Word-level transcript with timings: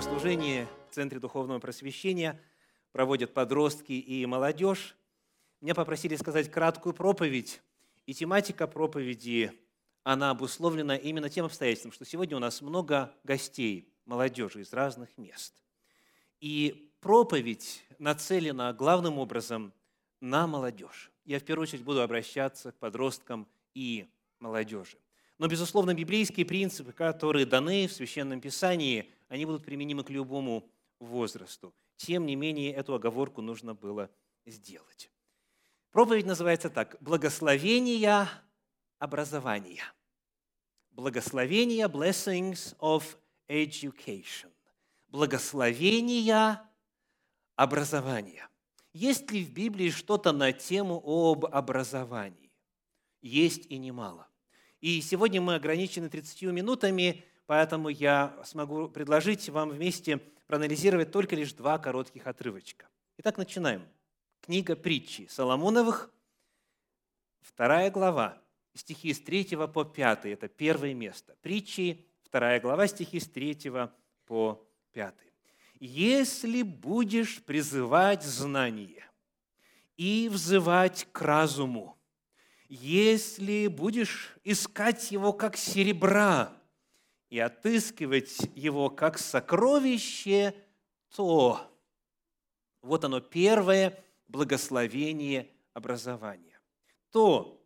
богослужение 0.00 0.66
в 0.88 0.94
Центре 0.94 1.20
Духовного 1.20 1.58
Просвещения 1.58 2.40
проводят 2.90 3.34
подростки 3.34 3.92
и 3.92 4.24
молодежь. 4.24 4.96
Меня 5.60 5.74
попросили 5.74 6.16
сказать 6.16 6.50
краткую 6.50 6.94
проповедь, 6.94 7.60
и 8.06 8.14
тематика 8.14 8.66
проповеди, 8.66 9.52
она 10.02 10.30
обусловлена 10.30 10.96
именно 10.96 11.28
тем 11.28 11.44
обстоятельством, 11.44 11.92
что 11.92 12.06
сегодня 12.06 12.34
у 12.34 12.40
нас 12.40 12.62
много 12.62 13.12
гостей, 13.24 13.92
молодежи 14.06 14.62
из 14.62 14.72
разных 14.72 15.18
мест. 15.18 15.52
И 16.40 16.90
проповедь 17.02 17.84
нацелена 17.98 18.72
главным 18.72 19.18
образом 19.18 19.70
на 20.22 20.46
молодежь. 20.46 21.12
Я 21.26 21.40
в 21.40 21.44
первую 21.44 21.64
очередь 21.64 21.84
буду 21.84 22.00
обращаться 22.00 22.72
к 22.72 22.78
подросткам 22.78 23.46
и 23.74 24.08
молодежи. 24.38 24.96
Но, 25.36 25.46
безусловно, 25.46 25.92
библейские 25.92 26.46
принципы, 26.46 26.92
которые 26.92 27.44
даны 27.44 27.86
в 27.86 27.92
Священном 27.92 28.40
Писании, 28.40 29.10
они 29.30 29.46
будут 29.46 29.64
применимы 29.64 30.04
к 30.04 30.10
любому 30.10 30.68
возрасту. 30.98 31.72
Тем 31.96 32.26
не 32.26 32.34
менее, 32.34 32.74
эту 32.74 32.94
оговорку 32.94 33.40
нужно 33.40 33.74
было 33.74 34.10
сделать. 34.44 35.10
Проповедь 35.92 36.26
называется 36.26 36.68
так 36.68 36.96
«Благословения 37.00 38.28
образования». 38.98 39.84
Благословения, 40.90 41.88
blessings 41.88 42.76
of 42.78 43.04
education. 43.48 44.50
Благословения 45.06 46.68
образования. 47.54 48.48
Есть 48.92 49.30
ли 49.30 49.44
в 49.44 49.52
Библии 49.52 49.90
что-то 49.90 50.32
на 50.32 50.52
тему 50.52 51.00
об 51.04 51.46
образовании? 51.46 52.52
Есть 53.22 53.66
и 53.66 53.78
немало. 53.78 54.28
И 54.80 55.00
сегодня 55.00 55.40
мы 55.40 55.54
ограничены 55.54 56.08
30 56.08 56.42
минутами, 56.52 57.24
поэтому 57.50 57.88
я 57.88 58.38
смогу 58.44 58.88
предложить 58.88 59.48
вам 59.48 59.70
вместе 59.70 60.18
проанализировать 60.46 61.10
только 61.10 61.34
лишь 61.34 61.52
два 61.52 61.80
коротких 61.80 62.28
отрывочка. 62.28 62.86
Итак, 63.18 63.38
начинаем. 63.38 63.82
Книга 64.40 64.76
притчи 64.76 65.26
Соломоновых, 65.28 66.14
вторая 67.40 67.90
глава, 67.90 68.40
стихи 68.74 69.12
с 69.12 69.18
3 69.20 69.56
по 69.66 69.84
5, 69.84 70.26
это 70.26 70.46
первое 70.46 70.94
место. 70.94 71.34
Притчи, 71.42 72.06
вторая 72.22 72.60
глава, 72.60 72.86
стихи 72.86 73.18
с 73.18 73.26
3 73.28 73.72
по 74.26 74.64
5. 74.92 75.14
«Если 75.80 76.62
будешь 76.62 77.42
призывать 77.42 78.22
знание 78.22 79.10
и 79.96 80.28
взывать 80.30 81.08
к 81.10 81.20
разуму, 81.20 81.98
если 82.68 83.66
будешь 83.66 84.36
искать 84.44 85.10
его 85.10 85.32
как 85.32 85.56
серебра 85.56 86.59
и 87.30 87.38
отыскивать 87.38 88.38
его 88.54 88.90
как 88.90 89.18
сокровище, 89.18 90.54
то 91.14 91.60
вот 92.82 93.04
оно 93.04 93.20
первое 93.20 94.04
благословение 94.28 95.48
образования. 95.72 96.60
То 97.10 97.64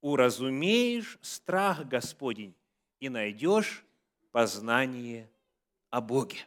уразумеешь 0.00 1.18
страх 1.20 1.86
Господень 1.86 2.54
и 3.00 3.08
найдешь 3.08 3.84
познание 4.32 5.30
о 5.90 6.00
Боге. 6.00 6.38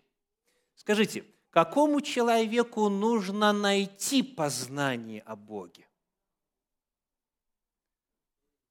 Скажите, 0.73 1.25
какому 1.51 2.01
человеку 2.01 2.89
нужно 2.89 3.53
найти 3.53 4.23
познание 4.23 5.21
о 5.21 5.35
Боге? 5.35 5.85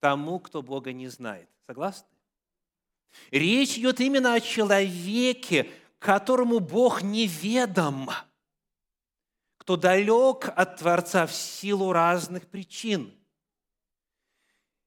тому, 0.00 0.40
кто 0.40 0.62
Бога 0.62 0.92
не 0.92 1.08
знает. 1.08 1.48
Согласны? 1.66 2.08
Речь 3.30 3.78
идет 3.78 4.00
именно 4.00 4.34
о 4.34 4.40
человеке, 4.40 5.70
которому 5.98 6.58
Бог 6.58 7.02
неведом, 7.02 8.10
кто 9.58 9.76
далек 9.76 10.48
от 10.56 10.78
Творца 10.78 11.26
в 11.26 11.32
силу 11.32 11.92
разных 11.92 12.48
причин. 12.48 13.14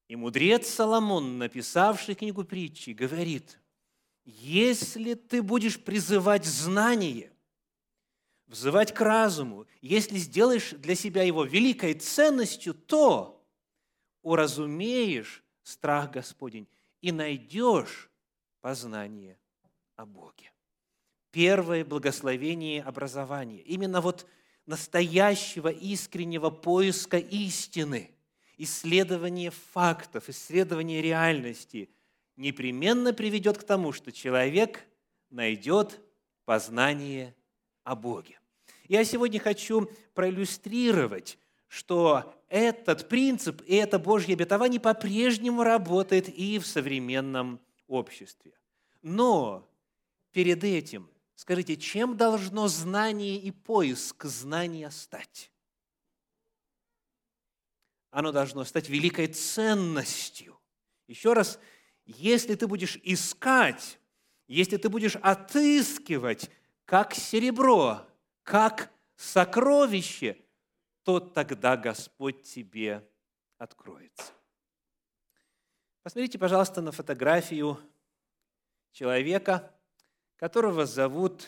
И 0.07 0.15
мудрец 0.15 0.67
Соломон, 0.67 1.37
написавший 1.37 2.15
книгу 2.15 2.43
притчи, 2.43 2.91
говорит, 2.91 3.59
если 4.25 5.13
ты 5.13 5.41
будешь 5.41 5.79
призывать 5.79 6.45
знание, 6.45 7.31
взывать 8.47 8.93
к 8.93 9.01
разуму, 9.01 9.65
если 9.81 10.17
сделаешь 10.17 10.71
для 10.71 10.95
себя 10.95 11.23
его 11.23 11.43
великой 11.45 11.93
ценностью, 11.93 12.73
то 12.73 13.45
уразумеешь 14.21 15.43
страх 15.63 16.11
Господень 16.11 16.67
и 17.01 17.11
найдешь 17.11 18.09
познание 18.63 19.37
о 19.97 20.05
Боге. 20.05 20.49
Первое 21.31 21.83
благословение 21.83 22.81
образования. 22.81 23.59
Именно 23.59 23.99
вот 23.99 24.25
настоящего 24.65 25.67
искреннего 25.67 26.49
поиска 26.49 27.17
истины, 27.17 28.09
исследование 28.57 29.51
фактов, 29.51 30.29
исследование 30.29 31.01
реальности 31.01 31.89
непременно 32.37 33.13
приведет 33.13 33.57
к 33.57 33.65
тому, 33.65 33.91
что 33.91 34.13
человек 34.13 34.85
найдет 35.29 35.99
познание 36.45 37.35
о 37.83 37.97
Боге. 37.97 38.39
Я 38.87 39.03
сегодня 39.03 39.41
хочу 39.41 39.89
проиллюстрировать 40.13 41.37
что 41.73 42.39
этот 42.49 43.09
принцип 43.09 43.63
и 43.65 43.73
это 43.73 43.97
Божье 43.97 44.35
обетование 44.35 44.79
по-прежнему 44.79 45.63
работает 45.63 46.29
и 46.29 46.59
в 46.59 46.67
современном 46.67 47.59
обществе. 47.87 48.57
Но 49.01 49.69
перед 50.31 50.63
этим 50.63 51.09
скажите, 51.35 51.77
чем 51.77 52.17
должно 52.17 52.67
знание 52.67 53.37
и 53.37 53.51
поиск 53.51 54.25
знания 54.25 54.89
стать? 54.91 55.51
Оно 58.11 58.31
должно 58.31 58.63
стать 58.63 58.89
великой 58.89 59.27
ценностью. 59.27 60.59
Еще 61.07 61.33
раз, 61.33 61.59
если 62.05 62.55
ты 62.55 62.67
будешь 62.67 62.99
искать, 63.03 63.99
если 64.47 64.77
ты 64.77 64.89
будешь 64.89 65.15
отыскивать, 65.15 66.49
как 66.85 67.13
серебро, 67.13 68.07
как 68.43 68.91
сокровище, 69.15 70.37
то 71.03 71.19
тогда 71.19 71.75
Господь 71.75 72.43
тебе 72.43 73.07
откроется. 73.57 74.33
Посмотрите, 76.03 76.37
пожалуйста, 76.37 76.81
на 76.81 76.91
фотографию 76.91 77.79
человека, 78.91 79.73
которого 80.35 80.85
зовут 80.85 81.47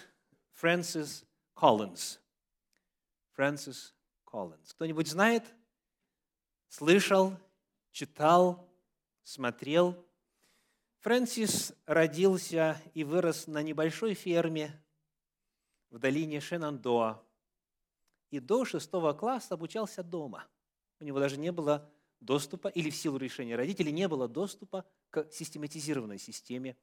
Фрэнсис 0.54 1.26
Коллинз. 1.54 2.22
Фрэнсис 3.34 3.94
Коллинз. 4.24 4.74
Кто-нибудь 4.74 5.10
знает? 5.10 5.44
Слышал? 6.70 7.34
Читал? 7.92 8.66
Смотрел? 9.24 10.02
Фрэнсис 11.00 11.74
родился 11.86 12.82
и 12.94 13.04
вырос 13.04 13.48
на 13.48 13.62
небольшой 13.62 14.14
ферме 14.14 14.82
в 15.90 16.00
долине 16.00 16.40
Шенандоа 16.40 17.22
и 18.30 18.40
до 18.40 18.64
шестого 18.64 19.12
класса 19.12 19.56
обучался 19.56 20.02
дома. 20.02 20.48
У 21.02 21.04
него 21.04 21.20
даже 21.20 21.36
не 21.36 21.52
было 21.52 21.92
доступа, 22.20 22.68
или 22.68 22.90
в 22.90 22.96
силу 22.96 23.18
решения 23.18 23.56
родителей 23.56 23.92
не 23.92 24.08
было 24.08 24.28
доступа 24.28 24.86
к 25.09 25.30
систематизированной 25.31 26.20
системе 26.20 26.78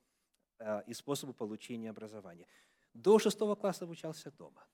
э, 0.58 0.82
и 0.86 0.94
способу 0.94 1.32
получения 1.32 1.90
образования. 1.90 2.46
До 2.94 3.18
шестого 3.18 3.54
класса 3.54 3.84
обучался 3.84 4.30
дома. 4.30 4.66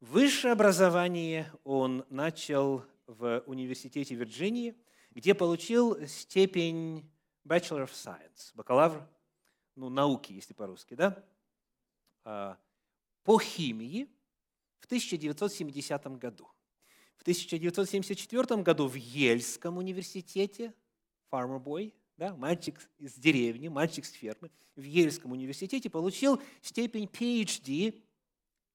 Высшее 0.00 0.52
образование 0.52 1.50
он 1.64 2.04
начал 2.10 2.84
в 3.06 3.42
университете 3.46 4.14
Вирджинии, 4.14 4.76
где 5.10 5.34
получил 5.34 6.06
степень 6.06 7.10
Bachelor 7.46 7.84
of 7.84 7.92
Science, 7.92 8.50
бакалавр 8.54 9.08
ну, 9.76 9.88
науки, 9.88 10.32
если 10.32 10.54
по-русски, 10.54 10.94
да, 10.94 11.24
а, 12.24 12.58
по 13.22 13.38
химии 13.38 14.08
в 14.80 14.86
1970 14.86 16.06
году. 16.18 16.48
В 17.16 17.22
1974 17.22 18.62
году 18.62 18.86
в 18.86 18.94
Ельском 18.94 19.78
университете, 19.78 20.74
farmer 21.30 21.62
boy, 21.62 21.92
да, 22.16 22.34
мальчик 22.34 22.78
из 22.98 23.14
деревни, 23.14 23.68
мальчик 23.68 24.04
с 24.04 24.10
фермы, 24.10 24.50
в 24.76 24.82
Ельском 24.82 25.32
университете 25.32 25.88
получил 25.88 26.40
степень 26.60 27.04
PhD, 27.04 28.02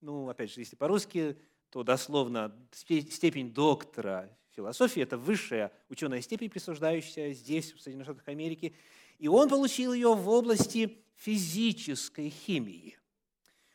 ну, 0.02 0.30
опять 0.30 0.54
же, 0.54 0.62
если 0.62 0.76
по-русски, 0.76 1.38
то 1.70 1.84
дословно 1.84 2.56
степень 2.72 3.54
доктора 3.54 4.36
философии, 4.56 5.02
это 5.02 5.18
высшая 5.18 5.72
ученая 5.90 6.22
степень, 6.22 6.50
присуждающаяся 6.50 7.34
здесь, 7.34 7.74
в 7.74 7.82
Соединенных 7.82 8.08
Штатах 8.08 8.28
Америки, 8.28 8.76
и 9.18 9.28
он 9.28 9.50
получил 9.50 9.94
ее 9.94 10.14
в 10.16 10.28
области 10.30 10.98
физической 11.16 12.30
химии. 12.30 12.98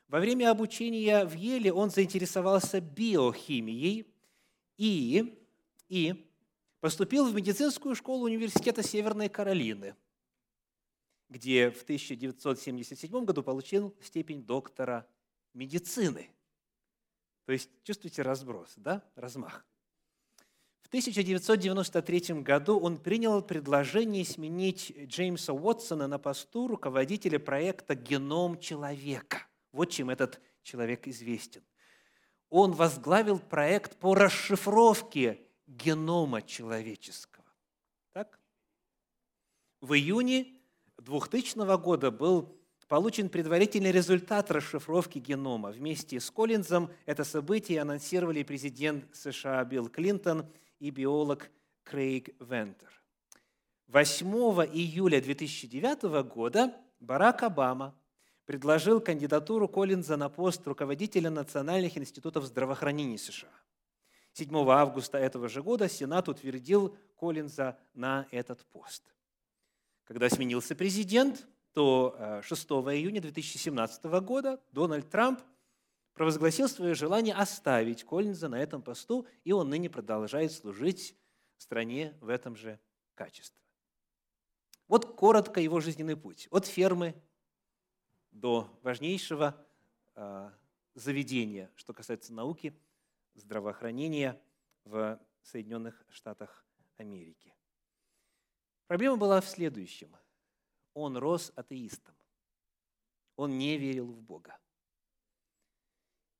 Во 0.09 0.21
время 0.21 0.51
обучения 0.51 1.25
в 1.25 1.35
Еле 1.35 1.73
он 1.73 1.91
заинтересовался 1.91 2.81
биохимией 2.81 4.07
и, 4.77 5.39
и 5.89 6.31
поступил 6.81 7.27
в 7.27 7.35
медицинскую 7.35 7.95
школу 7.95 8.25
Университета 8.25 8.83
Северной 8.83 9.29
Каролины, 9.29 9.95
где 11.29 11.71
в 11.71 11.83
1977 11.83 13.25
году 13.25 13.43
получил 13.43 13.95
степень 14.03 14.43
доктора 14.43 15.07
медицины. 15.55 16.31
То 17.47 17.53
есть 17.53 17.71
чувствуете 17.83 18.23
разброс, 18.23 18.73
да, 18.77 19.03
размах. 19.15 19.67
В 20.83 20.89
1993 20.89 22.43
году 22.43 22.79
он 22.79 22.99
принял 22.99 23.43
предложение 23.43 24.25
сменить 24.25 24.95
Джеймса 25.07 25.53
Уотсона 25.53 26.07
на 26.07 26.19
посту 26.19 26.69
руководителя 26.69 27.39
проекта 27.39 27.95
«Геном 27.95 28.61
человека». 28.61 29.47
Вот 29.73 29.91
чем 29.91 30.11
этот 30.11 30.41
человек 30.63 31.09
известен. 31.09 31.63
Он 32.57 32.71
возглавил 32.71 33.41
проект 33.41 33.97
по 33.97 34.15
расшифровке 34.15 35.41
генома 35.67 36.41
человеческого. 36.41 37.45
Так? 38.13 38.39
В 39.81 39.95
июне 39.95 40.61
2000 40.99 41.77
года 41.79 42.13
был 42.13 42.57
получен 42.87 43.29
предварительный 43.29 43.91
результат 43.91 44.53
расшифровки 44.53 45.19
генома. 45.19 45.71
Вместе 45.71 46.21
с 46.21 46.31
Коллинзом 46.31 46.93
это 47.07 47.25
событие 47.25 47.81
анонсировали 47.81 48.45
президент 48.45 49.13
США 49.17 49.65
Билл 49.65 49.89
Клинтон 49.89 50.47
и 50.79 50.91
биолог 50.91 51.51
Крейг 51.83 52.37
Вентер. 52.39 53.03
8 53.89 54.29
июля 54.73 55.21
2009 55.21 56.23
года 56.33 56.73
Барак 57.01 57.43
Обама 57.43 57.99
предложил 58.47 59.01
кандидатуру 59.01 59.69
Коллинза 59.69 60.17
на 60.17 60.29
пост 60.29 60.67
руководителя 60.67 61.31
Национальных 61.31 61.97
институтов 61.97 62.45
здравоохранения 62.45 63.19
США. 63.19 63.51
7 64.33 64.51
августа 64.69 65.19
этого 65.19 65.49
же 65.49 65.63
года 65.63 65.89
Сенат 65.89 66.29
утвердил 66.29 66.97
Коллинза 67.17 67.79
на 67.95 68.27
этот 68.31 68.65
пост. 68.67 69.05
Когда 70.05 70.29
сменился 70.29 70.75
президент, 70.75 71.47
то 71.73 72.41
6 72.43 72.65
э, 72.65 72.75
июня 72.97 73.21
2017 73.21 74.05
года 74.05 74.61
Дональд 74.73 75.09
Трамп 75.09 75.41
провозгласил 76.15 76.69
свое 76.69 76.95
желание 76.95 77.35
оставить 77.35 78.05
Коллинза 78.05 78.49
на 78.49 78.61
этом 78.61 78.83
посту, 78.83 79.27
и 79.45 79.53
он 79.53 79.71
ныне 79.71 79.89
продолжает 79.89 80.53
служить 80.53 81.17
стране 81.57 82.17
в 82.21 82.29
этом 82.29 82.57
же 82.57 82.79
качестве. 83.15 83.61
Вот 84.87 85.17
коротко 85.17 85.61
его 85.61 85.81
жизненный 85.81 86.17
путь. 86.17 86.47
От 86.51 86.67
фермы 86.67 87.15
до 88.35 88.69
важнейшего 88.83 89.57
э, 90.17 90.51
заведения, 90.95 91.71
что 91.77 91.95
касается 91.95 92.35
науки, 92.35 92.79
здравоохранения 93.35 94.41
в 94.85 95.19
Соединенных 95.43 96.05
Штатах 96.11 96.67
Америки. 96.97 97.55
Проблема 98.87 99.17
была 99.17 99.41
в 99.41 99.49
следующем. 99.49 100.15
Он 100.93 101.17
рос 101.17 101.53
атеистом. 101.57 102.15
Он 103.37 103.57
не 103.57 103.79
верил 103.79 104.07
в 104.13 104.21
Бога. 104.21 104.59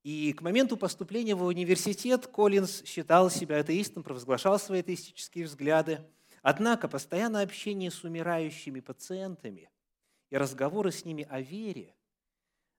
И 0.03 0.33
к 0.35 0.43
моменту 0.43 0.77
поступления 0.77 1.35
в 1.35 1.43
университет 1.45 2.27
Коллинз 2.27 2.85
считал 2.85 3.31
себя 3.31 3.61
атеистом, 3.61 4.03
провозглашал 4.03 4.59
свои 4.59 4.81
атеистические 4.81 5.47
взгляды. 5.47 6.05
Однако 6.43 6.89
постоянное 6.89 7.43
общение 7.43 7.91
с 7.91 8.05
умирающими 8.05 8.81
пациентами 8.81 9.71
и 10.35 10.37
разговоры 10.37 10.91
с 10.91 11.05
ними 11.05 11.25
о 11.31 11.41
вере 11.41 11.95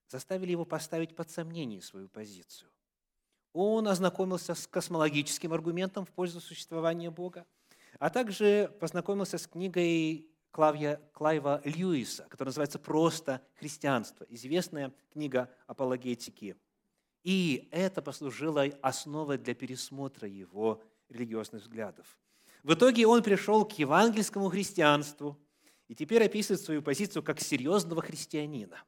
заставили 0.09 0.51
его 0.51 0.65
поставить 0.65 1.15
под 1.15 1.29
сомнение 1.29 1.81
свою 1.81 2.09
позицию. 2.09 2.69
Он 3.53 3.87
ознакомился 3.87 4.55
с 4.55 4.67
космологическим 4.67 5.53
аргументом 5.53 6.05
в 6.05 6.11
пользу 6.11 6.41
существования 6.41 7.09
Бога, 7.11 7.45
а 7.97 8.09
также 8.09 8.75
познакомился 8.81 9.37
с 9.37 9.47
книгой 9.47 10.27
Клавья, 10.51 10.99
Клайва 11.13 11.61
Льюиса, 11.63 12.25
которая 12.27 12.49
называется 12.49 12.77
«Просто 12.77 13.41
христианство», 13.55 14.25
известная 14.27 14.93
книга 15.13 15.49
апологетики 15.65 16.57
и 17.23 17.69
это 17.71 18.01
послужило 18.01 18.65
основой 18.81 19.37
для 19.37 19.55
пересмотра 19.55 20.27
его 20.27 20.83
религиозных 21.07 21.61
взглядов. 21.63 22.19
В 22.63 22.73
итоге 22.73 23.07
он 23.07 23.23
пришел 23.23 23.63
к 23.63 23.71
евангельскому 23.79 24.49
христианству 24.49 25.39
и 25.87 25.95
теперь 25.95 26.23
описывает 26.23 26.61
свою 26.61 26.81
позицию 26.81 27.23
как 27.23 27.39
серьезного 27.39 28.01
христианина. 28.01 28.83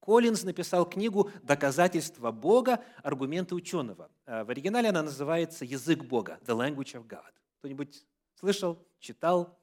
Коллинз 0.00 0.42
написал 0.44 0.88
книгу 0.88 1.30
«Доказательства 1.42 2.30
Бога. 2.30 2.82
Аргументы 3.02 3.54
ученого». 3.54 4.10
Э, 4.24 4.44
в 4.44 4.50
оригинале 4.50 4.88
она 4.88 5.02
называется 5.02 5.64
«Язык 5.64 6.04
Бога»– 6.04 6.38
«The 6.46 6.56
Language 6.56 6.94
of 6.94 7.06
God». 7.06 7.32
Кто-нибудь 7.58 8.06
слышал, 8.34 8.82
читал? 9.00 9.58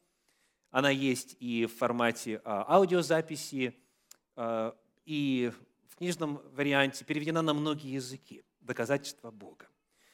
Она 0.69 0.89
есть 0.89 1.35
и 1.39 1.65
в 1.65 1.73
формате 1.73 2.41
а, 2.43 2.75
аудиозаписи, 2.75 3.75
э, 4.35 4.71
и 5.05 5.51
в 5.87 5.95
книжном 5.95 6.41
варианте 6.51 7.05
переведена 7.05 7.41
на 7.41 7.53
многие 7.53 7.93
языки 7.93 8.43
«Доказательства 8.59 9.31
Бога», 9.31 9.67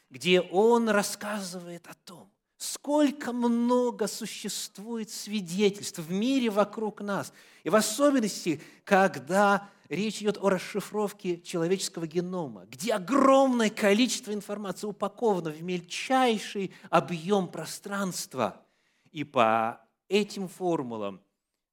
где 0.10 0.39
он 0.39 0.88
рассказывает 0.88 1.88
о 1.88 1.94
том, 1.94 2.31
сколько 2.62 3.34
много 3.34 4.06
существует 4.06 5.10
свидетельств 5.10 5.98
в 5.98 6.12
мире 6.12 6.52
вокруг 6.52 7.02
нас, 7.02 7.34
и 7.63 7.69
в 7.69 7.75
особенности, 7.75 8.62
когда 8.84 9.68
речь 9.90 10.22
идет 10.22 10.38
о 10.38 10.50
расшифровке 10.50 11.42
человеческого 11.42 12.06
генома, 12.06 12.68
где 12.68 12.94
огромное 12.94 13.72
количество 13.72 14.31
информации 14.31 14.86
упаковано 14.86 15.50
в 15.50 15.63
мельчайший 15.63 16.72
объем 16.92 17.48
пространства. 17.48 18.64
И 19.12 19.24
по 19.24 19.81
этим 20.07 20.48
формулам 20.48 21.19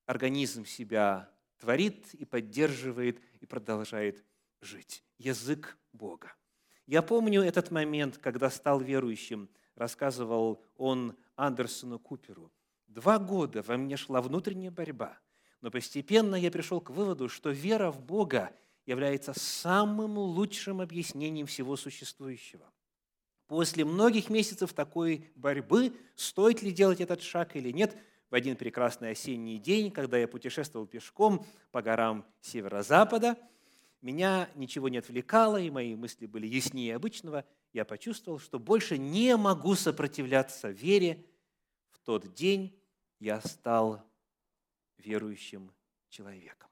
организм 0.07 0.65
себя 0.65 1.29
творит 1.61 2.15
и 2.15 2.25
поддерживает 2.25 3.21
и 3.41 3.45
продолжает 3.45 4.25
жить. 4.63 5.05
Язык 5.19 5.77
Бога. 5.93 6.33
Я 6.87 7.03
помню 7.03 7.43
этот 7.43 7.71
момент, 7.71 8.17
когда 8.17 8.49
стал 8.49 8.81
верующим, 8.81 9.51
рассказывал 9.79 10.63
он 10.77 11.17
Андерсону 11.37 11.99
Куперу. 11.99 12.53
Два 12.89 13.19
года 13.19 13.63
во 13.63 13.77
мне 13.77 13.97
шла 13.97 14.21
внутренняя 14.21 14.71
борьба, 14.71 15.19
но 15.61 15.71
постепенно 15.71 16.35
я 16.35 16.51
пришел 16.51 16.81
к 16.81 16.91
выводу, 16.91 17.29
что 17.29 17.51
вера 17.51 17.91
в 17.91 18.01
Бога 18.01 18.53
является 18.87 19.33
самым 19.39 20.19
лучшим 20.19 20.81
объяснением 20.81 21.47
всего 21.47 21.77
существующего. 21.77 22.71
После 23.47 23.85
многих 23.85 24.31
месяцев 24.31 24.73
такой 24.73 25.31
борьбы, 25.35 25.93
стоит 26.17 26.63
ли 26.63 26.73
делать 26.73 27.01
этот 27.01 27.23
шаг 27.23 27.57
или 27.57 27.71
нет, 27.71 27.97
в 28.31 28.35
один 28.35 28.57
прекрасный 28.57 29.11
осенний 29.11 29.59
день, 29.59 29.91
когда 29.91 30.19
я 30.19 30.29
путешествовал 30.29 30.87
пешком 30.87 31.47
по 31.71 31.81
горам 31.81 32.27
северо-запада, 32.41 33.39
меня 34.03 34.49
ничего 34.55 34.89
не 34.89 34.99
отвлекало, 34.99 35.57
и 35.57 35.71
мои 35.71 35.95
мысли 35.97 36.27
были 36.27 36.47
яснее 36.47 36.95
обычного, 36.95 37.45
я 37.79 37.85
почувствовал, 37.85 38.39
что 38.39 38.59
больше 38.59 38.99
не 38.99 39.37
могу 39.37 39.75
сопротивляться 39.75 40.69
вере. 40.69 41.25
В 41.91 41.99
тот 42.01 42.35
день 42.35 42.79
я 43.19 43.41
стал 43.41 44.05
верующим 44.99 45.73
человеком. 46.09 46.69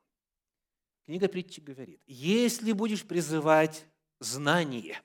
Книга 1.07 1.29
притчи 1.29 1.61
говорит, 1.61 2.01
если 2.07 2.73
будешь 2.73 3.05
призывать 3.05 3.87
знание, 4.21 5.01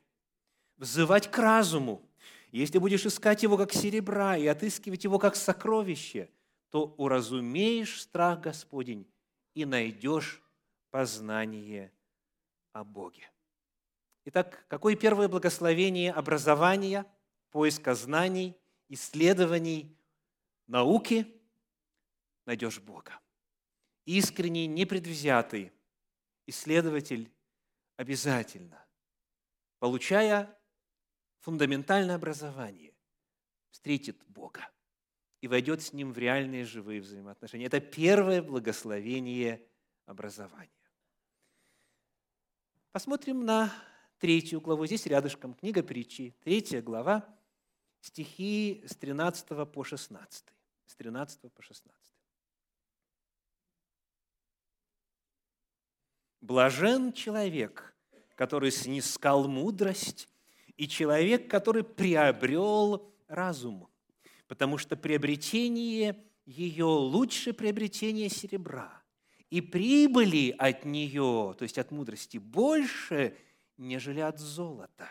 взывать 0.77 1.31
к 1.31 1.37
разуму, 1.37 2.01
если 2.51 2.79
будешь 2.79 3.05
искать 3.05 3.43
его 3.43 3.57
как 3.57 3.71
серебра 3.71 4.37
и 4.37 4.45
отыскивать 4.47 5.03
его 5.03 5.19
как 5.19 5.35
сокровище– 5.35 6.29
то 6.71 6.95
уразумеешь 6.97 8.01
страх 8.01 8.39
Господень 8.39 9.05
и 9.53 9.65
найдешь 9.65 10.41
познание 10.89 11.91
о 12.71 12.83
Боге. 12.83 13.29
Итак, 14.25 14.65
какое 14.67 14.95
первое 14.95 15.27
благословение 15.27 16.11
образования, 16.11 17.05
поиска 17.49 17.95
знаний, 17.95 18.55
исследований, 18.87 19.97
науки? 20.67 21.25
Найдешь 22.45 22.79
Бога. 22.79 23.19
Искренний, 24.05 24.67
непредвзятый 24.67 25.71
исследователь 26.45 27.31
обязательно, 27.97 28.85
получая 29.79 30.55
фундаментальное 31.39 32.15
образование, 32.15 32.93
встретит 33.69 34.23
Бога 34.27 34.69
и 35.39 35.47
войдет 35.47 35.81
с 35.81 35.93
ним 35.93 36.13
в 36.13 36.17
реальные 36.17 36.65
живые 36.65 37.01
взаимоотношения. 37.01 37.65
Это 37.65 37.79
первое 37.79 38.43
благословение 38.43 39.65
образования. 40.05 40.69
Посмотрим 42.91 43.45
на 43.45 43.73
третью 44.21 44.61
главу. 44.61 44.85
Здесь 44.85 45.05
рядышком 45.07 45.53
книга 45.53 45.83
притчи, 45.83 46.33
третья 46.43 46.81
глава, 46.81 47.27
стихи 47.99 48.81
с 48.87 48.95
13 48.95 49.47
по 49.69 49.83
16. 49.83 50.45
С 50.85 50.95
13 50.95 51.51
по 51.51 51.61
16. 51.61 51.99
Блажен 56.39 57.11
человек, 57.11 57.93
который 58.35 58.71
снискал 58.71 59.49
мудрость, 59.49 60.29
и 60.77 60.87
человек, 60.87 61.51
который 61.51 61.83
приобрел 61.83 63.13
разум 63.27 63.91
потому 64.51 64.77
что 64.77 64.97
приобретение 64.97 66.21
ее 66.45 66.83
лучше 66.83 67.53
приобретения 67.53 68.27
серебра, 68.27 69.01
и 69.49 69.61
прибыли 69.61 70.53
от 70.57 70.83
нее, 70.83 71.55
то 71.57 71.63
есть 71.63 71.77
от 71.77 71.91
мудрости, 71.91 72.37
больше, 72.37 73.37
нежели 73.81 74.19
от 74.19 74.39
золота. 74.39 75.09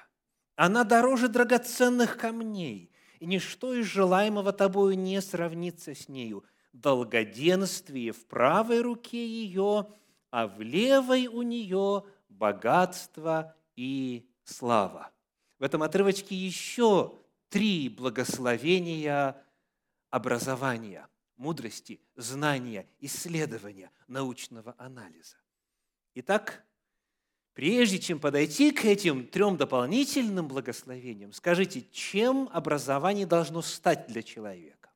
Она 0.56 0.84
дороже 0.84 1.28
драгоценных 1.28 2.16
камней, 2.16 2.92
и 3.18 3.26
ничто 3.26 3.74
из 3.74 3.86
желаемого 3.86 4.52
тобою 4.52 4.96
не 4.96 5.20
сравнится 5.20 5.94
с 5.94 6.08
нею. 6.08 6.44
Долгоденствие 6.72 8.12
в 8.12 8.26
правой 8.26 8.80
руке 8.80 9.26
ее, 9.26 9.88
а 10.30 10.46
в 10.46 10.60
левой 10.60 11.26
у 11.26 11.42
нее 11.42 12.04
богатство 12.28 13.56
и 13.74 14.30
слава. 14.44 15.10
В 15.58 15.62
этом 15.64 15.82
отрывочке 15.82 16.34
еще 16.34 17.18
три 17.48 17.88
благословения 17.88 19.36
образования, 20.10 21.08
мудрости, 21.36 22.00
знания, 22.16 22.88
исследования, 23.00 23.90
научного 24.06 24.74
анализа. 24.78 25.36
Итак, 26.14 26.64
прежде 27.60 27.98
чем 27.98 28.18
подойти 28.18 28.72
к 28.72 28.86
этим 28.86 29.26
трем 29.26 29.58
дополнительным 29.58 30.48
благословениям, 30.48 31.34
скажите, 31.34 31.82
чем 31.92 32.48
образование 32.54 33.26
должно 33.26 33.60
стать 33.60 34.06
для 34.06 34.22
человека? 34.22 34.88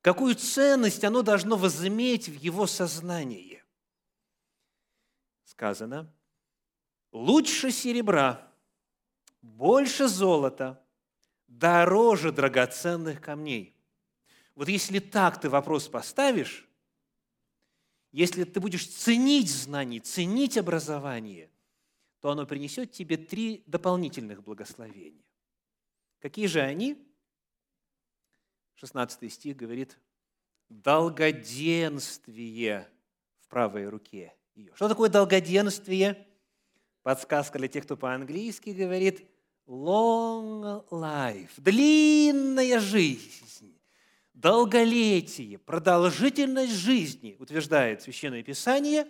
Какую 0.00 0.34
ценность 0.34 1.04
оно 1.04 1.20
должно 1.20 1.58
возыметь 1.58 2.30
в 2.30 2.36
его 2.36 2.66
сознании? 2.66 3.62
Сказано, 5.44 6.10
лучше 7.12 7.70
серебра, 7.70 8.50
больше 9.42 10.08
золота, 10.08 10.82
дороже 11.48 12.32
драгоценных 12.32 13.20
камней. 13.20 13.76
Вот 14.54 14.70
если 14.70 15.00
так 15.00 15.38
ты 15.38 15.50
вопрос 15.50 15.86
поставишь, 15.86 16.65
если 18.16 18.44
ты 18.44 18.60
будешь 18.60 18.88
ценить 18.88 19.50
знания, 19.50 20.00
ценить 20.00 20.56
образование, 20.56 21.50
то 22.20 22.30
оно 22.30 22.46
принесет 22.46 22.90
тебе 22.90 23.18
три 23.18 23.62
дополнительных 23.66 24.42
благословения. 24.42 25.22
Какие 26.20 26.46
же 26.46 26.62
они? 26.62 26.96
16 28.76 29.30
стих 29.30 29.58
говорит, 29.58 29.98
долгоденствие 30.70 32.88
в 33.40 33.48
правой 33.48 33.86
руке 33.86 34.34
ее. 34.54 34.74
Что 34.74 34.88
такое 34.88 35.10
долгоденствие? 35.10 36.26
Подсказка 37.02 37.58
для 37.58 37.68
тех, 37.68 37.84
кто 37.84 37.98
по-английски 37.98 38.70
говорит 38.70 39.28
long 39.66 40.88
life, 40.88 41.50
длинная 41.58 42.80
жизнь, 42.80 43.75
долголетие, 44.36 45.58
продолжительность 45.58 46.72
жизни, 46.72 47.34
утверждает 47.40 48.02
Священное 48.02 48.44
Писание, 48.44 49.08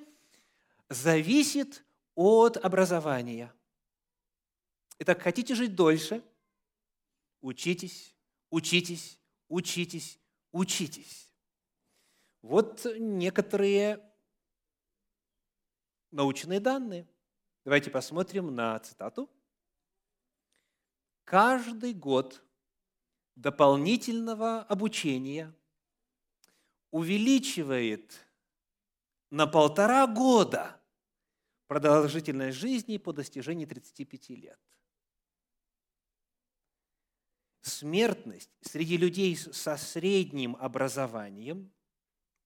зависит 0.88 1.84
от 2.14 2.56
образования. 2.56 3.52
Итак, 4.98 5.20
хотите 5.20 5.54
жить 5.54 5.74
дольше? 5.74 6.24
Учитесь, 7.42 8.14
учитесь, 8.48 9.20
учитесь, 9.48 10.18
учитесь. 10.52 11.30
Вот 12.40 12.86
некоторые 12.96 14.00
научные 16.10 16.60
данные– 16.60 17.06
Давайте 17.66 17.90
посмотрим 17.90 18.54
на 18.54 18.78
цитату. 18.78 19.28
Каждый 21.24 21.94
год 21.94 22.40
дополнительного 23.36 24.62
обучения 24.62 25.54
увеличивает 26.90 28.26
на 29.30 29.46
полтора 29.46 30.06
года 30.06 30.80
продолжительность 31.68 32.58
жизни 32.58 32.96
по 32.96 33.12
достижении 33.12 33.64
35 33.64 34.30
лет. 34.30 34.60
Смертность 37.60 38.50
среди 38.60 38.96
людей 38.96 39.36
со 39.36 39.76
средним 39.76 40.56
образованием, 40.56 41.72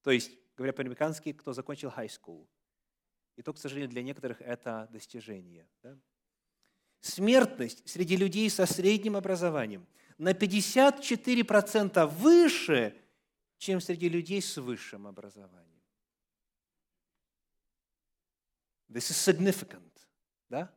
то 0.02 0.10
есть, 0.10 0.30
говоря 0.56 0.72
по-американски, 0.72 1.32
кто 1.32 1.52
закончил 1.52 1.88
high 1.88 2.08
school– 2.08 2.46
и 3.40 3.42
то, 3.42 3.54
к 3.54 3.58
сожалению, 3.58 3.88
для 3.88 4.02
некоторых 4.02 4.42
это 4.42 4.86
достижение. 4.92 5.66
Да? 5.82 5.98
Смертность 7.00 7.88
среди 7.88 8.14
людей 8.14 8.50
со 8.50 8.66
средним 8.66 9.16
образованием 9.16 9.86
на 10.20 10.32
54% 10.32 12.06
выше, 12.06 12.94
чем 13.56 13.80
среди 13.80 14.06
людей 14.10 14.42
с 14.42 14.58
высшим 14.58 15.06
образованием. 15.06 15.80
This 18.90 19.10
is 19.10 19.34
significant. 19.34 19.90
Да? 20.50 20.70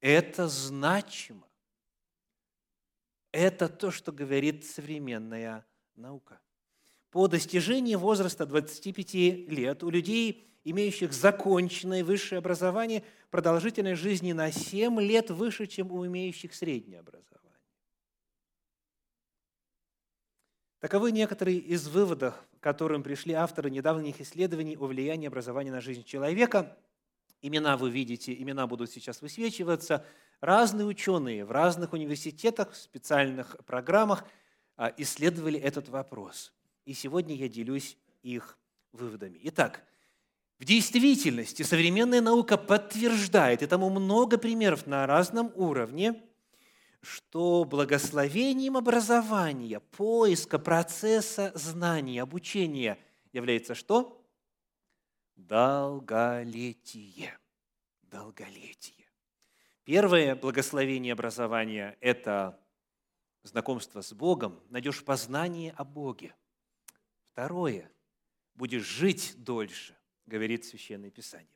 Это 0.00 0.48
значимо. 0.48 1.48
Это 3.32 3.70
то, 3.70 3.90
что 3.90 4.12
говорит 4.12 4.66
современная 4.66 5.66
наука. 5.96 6.38
По 7.10 7.26
достижении 7.26 7.94
возраста 7.94 8.44
25 8.44 9.14
лет 9.48 9.82
у 9.82 9.88
людей 9.88 10.46
имеющих 10.62 11.14
законченное 11.14 12.04
высшее 12.04 12.38
образование, 12.38 13.02
продолжительность 13.30 14.02
жизни 14.02 14.32
на 14.32 14.52
7 14.52 15.00
лет 15.00 15.30
выше, 15.30 15.66
чем 15.66 15.90
у 15.90 16.06
имеющих 16.06 16.54
среднее 16.54 17.00
образование. 17.00 17.43
Таковы 20.84 21.12
некоторые 21.12 21.60
из 21.60 21.88
выводов, 21.88 22.34
к 22.60 22.62
которым 22.62 23.02
пришли 23.02 23.32
авторы 23.32 23.70
недавних 23.70 24.20
исследований 24.20 24.76
о 24.76 24.84
влиянии 24.84 25.28
образования 25.28 25.72
на 25.72 25.80
жизнь 25.80 26.04
человека. 26.04 26.76
Имена 27.40 27.78
вы 27.78 27.88
видите, 27.88 28.34
имена 28.34 28.66
будут 28.66 28.90
сейчас 28.90 29.22
высвечиваться. 29.22 30.04
Разные 30.42 30.86
ученые 30.86 31.46
в 31.46 31.52
разных 31.52 31.94
университетах, 31.94 32.72
в 32.72 32.76
специальных 32.76 33.56
программах 33.64 34.26
а, 34.76 34.92
исследовали 34.98 35.58
этот 35.58 35.88
вопрос. 35.88 36.52
И 36.84 36.92
сегодня 36.92 37.34
я 37.34 37.48
делюсь 37.48 37.96
их 38.22 38.58
выводами. 38.92 39.40
Итак, 39.44 39.84
в 40.58 40.66
действительности 40.66 41.62
современная 41.62 42.20
наука 42.20 42.58
подтверждает, 42.58 43.62
и 43.62 43.66
тому 43.66 43.88
много 43.88 44.36
примеров 44.36 44.86
на 44.86 45.06
разном 45.06 45.50
уровне, 45.54 46.22
что 47.04 47.64
благословением 47.64 48.76
образования, 48.76 49.80
поиска 49.80 50.58
процесса 50.58 51.52
знания, 51.54 52.22
обучения 52.22 52.98
является 53.32 53.74
что? 53.74 54.24
Долголетие. 55.36 57.38
Долголетие. 58.02 59.06
Первое 59.84 60.34
благословение 60.34 61.12
образования– 61.12 61.96
это 62.00 62.60
знакомство 63.42 64.00
с 64.00 64.12
Богом, 64.12 64.60
найдешь 64.70 65.04
познание 65.04 65.72
о 65.76 65.84
Боге. 65.84 66.34
Второе– 67.32 67.90
будешь 68.54 68.84
жить 68.84 69.34
дольше 69.36 69.96
говорит 70.26 70.64
Священное 70.64 71.10
Писание. 71.10 71.48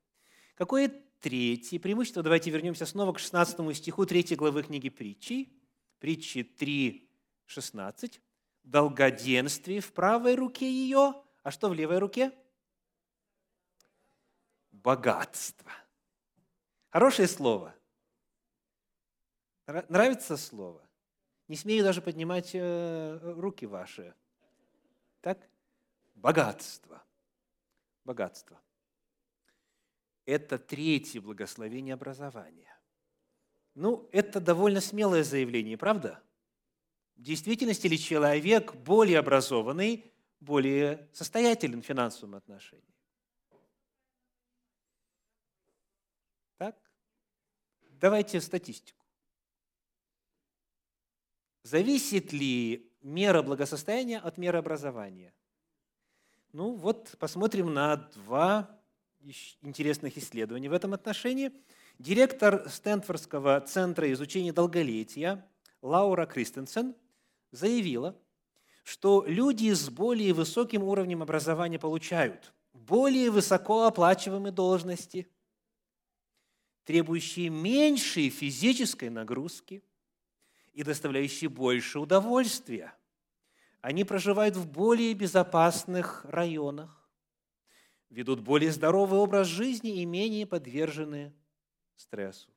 Какое 0.55 0.93
третье 1.21 1.79
преимущество? 1.79 2.23
Давайте 2.23 2.51
вернемся 2.51 2.87
снова 2.87 3.13
к 3.13 3.19
16 3.19 3.77
стиху 3.77 4.07
3 4.07 4.37
главы 4.37 4.63
книги 4.63 4.89
притчи. 4.89 5.53
Притчи 5.99 6.43
3, 6.43 7.09
16. 7.47 8.21
Долгоденствие 8.63 9.81
в 9.81 9.93
правой 9.93 10.35
руке 10.35 10.71
ее, 10.71 11.15
а 11.43 11.51
что 11.51 11.69
в 11.69 11.75
левой 11.75 11.99
руке? 11.99 12.33
Богатство. 14.71 15.73
Хорошее 16.91 17.29
слово. 17.29 17.75
Нравится 19.67 20.37
слово? 20.37 20.83
Не 21.49 21.57
смею 21.57 21.85
даже 21.85 22.03
поднимать 22.03 22.51
э, 22.55 23.19
руки 23.23 23.67
ваши. 23.67 24.15
Так? 25.21 25.49
Богатство 26.15 27.03
богатство. 28.09 28.59
Это 30.29 30.59
третье 30.59 31.23
благословение 31.23 31.95
образования. 31.95 32.79
Ну, 33.75 34.11
это 34.13 34.43
довольно 34.43 34.83
смелое 34.83 35.25
заявление, 35.25 35.79
правда? 35.79 36.23
В 37.17 37.23
действительности 37.23 37.87
ли 37.87 37.99
человек 37.99 38.75
более 38.75 39.21
образованный, 39.21 40.13
более 40.39 41.09
состоятелен 41.15 41.81
в 41.81 41.87
финансовом 41.87 42.35
отношении? 42.35 42.95
Так? 46.59 46.79
Давайте 47.93 48.43
статистику. 48.43 49.07
Зависит 51.63 52.35
ли 52.35 52.93
мера 53.01 53.41
благосостояния 53.41 54.19
от 54.19 54.37
меры 54.37 54.59
образования? 54.59 55.33
Ну 56.53 56.75
вот 56.75 57.17
посмотрим 57.19 57.73
на 57.73 57.97
два 57.97 58.78
интересных 59.63 60.17
исследования 60.17 60.69
в 60.69 60.73
этом 60.73 60.95
отношении. 60.95 61.53
Директор 61.99 62.69
Стэнфордского 62.69 63.61
центра 63.61 64.11
изучения 64.13 64.53
долголетия 64.53 65.47
Лаура 65.83 66.27
Кристенсен 66.27 66.95
заявила, 67.51 68.17
что 68.85 69.25
люди 69.27 69.73
с 69.73 69.91
более 69.91 70.33
высоким 70.33 70.83
уровнем 70.83 71.23
образования 71.23 71.79
получают 71.79 72.53
более 72.73 73.31
высокооплачиваемые 73.31 74.53
должности, 74.53 75.29
требующие 76.85 77.51
меньшей 77.51 78.31
физической 78.31 79.11
нагрузки 79.11 79.83
и 80.73 80.83
доставляющие 80.83 81.51
больше 81.51 81.99
удовольствия. 81.99 82.95
Они 83.81 84.05
проживают 84.05 84.57
в 84.57 84.71
более 84.71 85.13
безопасных 85.15 86.25
районах, 86.25 86.98
ведут 88.11 88.41
более 88.41 88.73
здоровый 88.73 89.21
образ 89.21 89.47
жизни 89.49 90.01
и 90.01 90.05
менее 90.05 90.47
подвержены 90.47 91.33
стрессу. 91.97 92.51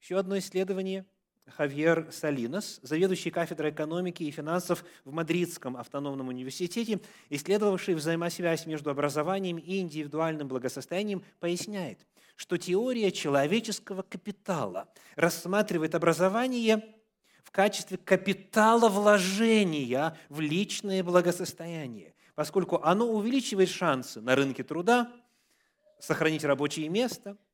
Еще 0.00 0.18
одно 0.18 0.38
исследование– 0.38 1.06
Хавьер 1.48 2.08
Салинос, 2.12 2.78
заведующий 2.82 3.30
кафедрой 3.30 3.72
экономики 3.72 4.22
и 4.22 4.30
финансов 4.30 4.84
в 5.04 5.12
Мадридском 5.12 5.76
автономном 5.76 6.28
университете, 6.28 7.00
исследовавший 7.30 7.94
взаимосвязь 7.94 8.66
между 8.66 8.90
образованием 8.90 9.58
и 9.58 9.80
индивидуальным 9.80 10.48
благосостоянием, 10.48 11.24
поясняет, 11.40 12.06
что 12.36 12.56
теория 12.56 13.10
человеческого 13.10 14.02
капитала 14.02 14.88
рассматривает 15.16 15.94
образование 15.94 16.82
в 17.42 17.50
качестве 17.50 17.98
капитала 17.98 18.88
вложения 18.88 20.16
в 20.28 20.40
личное 20.40 21.02
благосостояние, 21.02 22.11
поскольку 22.34 22.80
оно 22.82 23.06
увеличивает 23.10 23.68
шансы 23.68 24.20
на 24.20 24.34
рынке 24.34 24.62
труда, 24.62 25.12
сохранить 25.98 26.44
рабочее 26.44 26.88
место– 26.88 27.36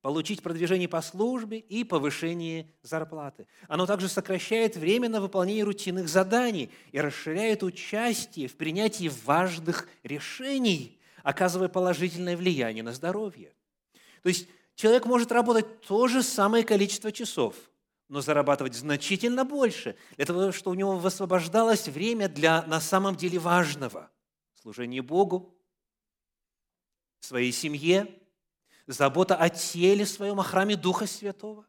получить 0.00 0.42
продвижение 0.42 0.88
по 0.88 1.02
службе 1.02 1.58
и 1.58 1.84
повышение 1.84 2.70
зарплаты. 2.82 3.46
Оно 3.68 3.86
также 3.86 4.08
сокращает 4.08 4.76
время 4.76 5.08
на 5.08 5.20
выполнение 5.20 5.64
рутинных 5.64 6.08
заданий 6.08 6.70
и 6.92 7.00
расширяет 7.00 7.62
участие 7.62 8.48
в 8.48 8.56
принятии 8.56 9.10
важных 9.24 9.88
решений, 10.02 11.00
оказывая 11.22 11.68
положительное 11.68 12.36
влияние 12.36 12.84
на 12.84 12.92
здоровье. 12.92 13.52
То 14.22 14.28
есть 14.28 14.48
человек 14.76 15.04
может 15.04 15.32
работать 15.32 15.80
то 15.82 16.06
же 16.06 16.22
самое 16.22 16.64
количество 16.64 17.10
часов, 17.10 17.56
но 18.08 18.20
зарабатывать 18.20 18.74
значительно 18.74 19.44
больше, 19.44 19.96
для 20.16 20.26
того, 20.26 20.52
чтобы 20.52 20.76
у 20.76 20.78
него 20.78 20.96
высвобождалось 20.96 21.88
время 21.88 22.28
для 22.28 22.62
на 22.62 22.80
самом 22.80 23.16
деле 23.16 23.38
важного– 23.38 24.10
служения 24.62 25.02
Богу, 25.02 25.54
своей 27.20 27.52
семье– 27.52 28.14
забота 28.88 29.36
о 29.36 29.48
теле 29.50 30.06
своем, 30.06 30.40
о 30.40 30.42
храме 30.42 30.74
Духа 30.76 31.06
Святого, 31.06 31.66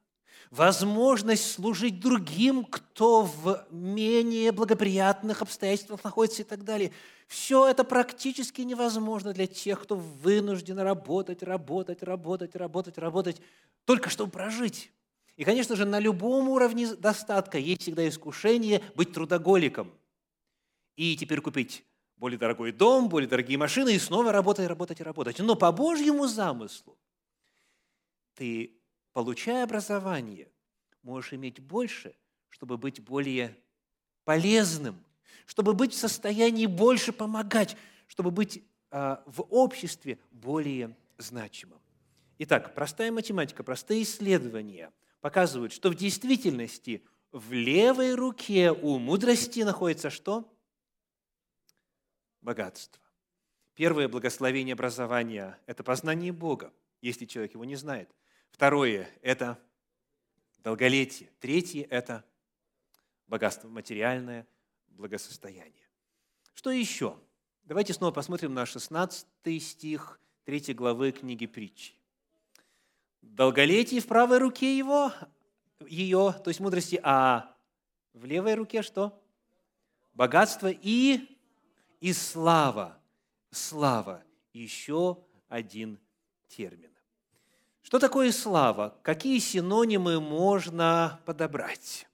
возможность 0.49 1.51
служить 1.51 1.99
другим, 1.99 2.65
кто 2.65 3.23
в 3.23 3.67
менее 3.69 4.51
благоприятных 4.51 5.41
обстоятельствах 5.41 6.03
находится 6.03 6.41
и 6.41 6.45
так 6.45 6.63
далее. 6.63 6.91
Все 7.27 7.67
это 7.67 7.83
практически 7.83 8.61
невозможно 8.61 9.33
для 9.33 9.45
тех, 9.45 9.83
кто 9.83 9.95
вынужден 9.95 10.79
работать, 10.79 11.43
работать, 11.43 12.01
работать, 12.01 12.55
работать, 12.55 12.97
работать, 12.97 13.41
только 13.85 14.09
чтобы 14.09 14.31
прожить. 14.31 14.91
И, 15.39 15.45
конечно 15.45 15.77
же, 15.77 15.85
на 15.85 15.99
любом 15.99 16.49
уровне 16.49 16.95
достатка 16.95 17.57
есть 17.57 17.83
всегда 17.83 18.05
искушение 18.09 18.83
быть 18.95 19.13
трудоголиком. 19.13 19.89
И 20.97 21.15
теперь 21.15 21.39
купить 21.39 21.85
более 22.17 22.37
дорогой 22.37 22.73
дом, 22.73 23.07
более 23.07 23.29
дорогие 23.29 23.57
машины, 23.57 23.95
и 23.95 23.99
снова 23.99 24.33
работать, 24.33 24.67
работать 24.67 24.99
и 24.99 25.03
работать. 25.03 25.39
Но 25.39 25.55
по 25.55 25.71
Божьему 25.71 26.27
замыслу 26.27 26.97
ты, 28.33 28.73
получая 29.13 29.63
образование, 29.63 30.51
можешь 31.03 31.31
иметь 31.31 31.61
больше, 31.61 32.13
чтобы 32.49 32.77
быть 32.77 32.99
более 32.99 33.55
полезным, 34.25 35.01
чтобы 35.45 35.73
быть 35.73 35.93
в 35.93 35.97
состоянии 35.97 36.65
больше 36.65 37.13
помогать, 37.13 37.77
чтобы 38.07 38.31
быть 38.31 38.61
а, 38.91 39.23
в 39.25 39.43
обществе 39.43 40.19
более 40.31 40.97
значимым. 41.17 41.79
Итак, 42.39 42.75
простая 42.75 43.09
математика, 43.13 43.63
простые 43.63 44.03
исследования 44.03 44.91
показывают, 45.21 45.73
что 45.73 45.89
в 45.89 45.95
действительности 45.95 47.05
в 47.31 47.51
левой 47.53 48.15
руке 48.15 48.71
у 48.71 48.97
мудрости 48.99 49.61
находится 49.61 50.09
что? 50.09 50.51
Богатство. 52.41 53.01
Первое 53.75 54.07
благословение 54.07 54.73
образования– 54.73 55.57
это 55.65 55.83
познание 55.83 56.31
Бога, 56.31 56.73
если 57.01 57.25
человек 57.25 57.53
его 57.53 57.65
не 57.65 57.75
знает. 57.75 58.13
Второе– 58.51 59.09
это 59.21 59.59
долголетие. 60.59 61.31
Третье– 61.39 61.85
это 61.89 62.25
богатство, 63.27 63.67
материальное 63.67 64.47
благосостояние. 64.87 65.87
Что 66.53 66.71
еще? 66.71 67.17
Давайте 67.63 67.93
снова 67.93 68.11
посмотрим 68.11 68.53
на 68.53 68.65
16 68.65 69.27
стих 69.61 70.19
3 70.45 70.73
главы 70.73 71.11
книги 71.11 71.45
притчи. 71.45 71.98
Долголетие 73.21 74.01
в 74.01 74.07
правой 74.07 74.39
руке 74.39 74.77
его, 74.77 75.11
ее, 75.87 76.35
то 76.43 76.49
есть 76.49 76.59
мудрости, 76.59 76.99
а 77.03 77.55
в 78.13 78.25
левой 78.25 78.55
руке 78.55 78.81
что? 78.81 79.21
Богатство 80.13 80.69
и, 80.69 81.37
и 82.01 82.13
слава. 82.13 82.97
Слава. 83.51 84.23
Еще 84.53 85.17
один 85.47 85.99
термин. 86.47 86.91
Что 87.81 87.99
такое 87.99 88.31
слава? 88.31 88.97
Какие 89.01 89.39
синонимы 89.39 90.19
можно 90.19 91.19
подобрать? 91.25 92.07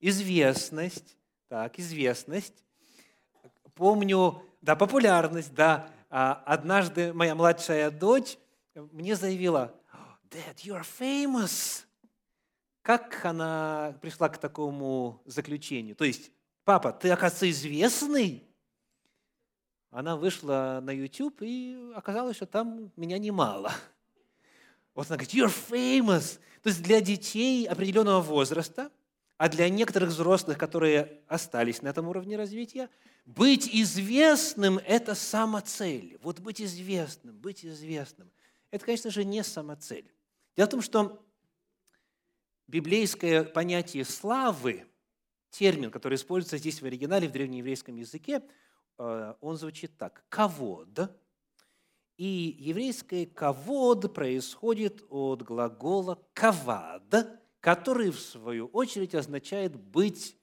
Известность. 0.00 1.16
Так, 1.48 1.78
известность. 1.78 2.64
Помню, 3.74 4.42
да, 4.60 4.76
популярность, 4.76 5.54
да. 5.54 5.88
А 6.10 6.42
однажды 6.46 7.12
моя 7.12 7.34
младшая 7.34 7.90
дочь 7.90 8.36
мне 8.74 9.16
заявила, 9.16 9.74
Dad, 10.30 10.56
you 10.64 10.74
are 10.74 10.86
famous. 10.98 11.84
Как 12.82 13.24
она 13.24 13.96
пришла 14.02 14.28
к 14.28 14.38
такому 14.38 15.22
заключению? 15.24 15.96
То 15.96 16.04
есть, 16.04 16.30
папа, 16.64 16.92
ты, 16.92 17.10
оказывается, 17.10 17.50
известный? 17.50 18.44
Она 19.90 20.16
вышла 20.16 20.80
на 20.82 20.90
YouTube, 20.90 21.38
и 21.40 21.92
оказалось, 21.94 22.36
что 22.36 22.46
там 22.46 22.92
меня 22.96 23.18
немало– 23.18 23.72
вот 24.94 25.08
она 25.08 25.16
говорит, 25.16 25.34
you're 25.34 25.52
famous. 25.70 26.38
То 26.62 26.68
есть 26.68 26.82
для 26.82 27.00
детей 27.00 27.66
определенного 27.66 28.20
возраста, 28.20 28.90
а 29.36 29.48
для 29.48 29.68
некоторых 29.68 30.10
взрослых, 30.10 30.56
которые 30.56 31.20
остались 31.26 31.82
на 31.82 31.88
этом 31.88 32.08
уровне 32.08 32.36
развития, 32.36 32.88
быть 33.26 33.68
известным– 33.72 34.78
это 34.86 35.14
самоцель. 35.14 36.18
Вот 36.22 36.38
быть 36.40 36.60
известным, 36.60 37.36
быть 37.36 37.64
известным– 37.64 38.30
это, 38.74 38.86
конечно 38.86 39.08
же, 39.08 39.24
не 39.24 39.44
самоцель. 39.44 40.10
Дело 40.56 40.66
в 40.66 40.70
том, 40.70 40.82
что 40.82 41.24
библейское 42.66 43.44
понятие 43.44 44.04
славы, 44.04 44.88
термин, 45.50 45.92
который 45.92 46.16
используется 46.16 46.58
здесь 46.58 46.82
в 46.82 46.84
оригинале, 46.84 47.28
в 47.28 47.32
древнееврейском 47.32 47.94
языке, 47.94 48.42
э, 48.98 49.34
он 49.40 49.56
звучит 49.56 49.96
так– 49.96 50.24
«кавод», 50.28 51.08
и 52.16 52.56
еврейское 52.58 53.26
«кавод» 53.26 54.12
происходит 54.12 55.04
от 55.08 55.42
глагола 55.42 56.20
«кавад», 56.32 57.40
который, 57.60 58.10
в 58.10 58.18
свою 58.18 58.66
очередь, 58.66 59.14
означает 59.14 59.76
«быть 59.76 60.36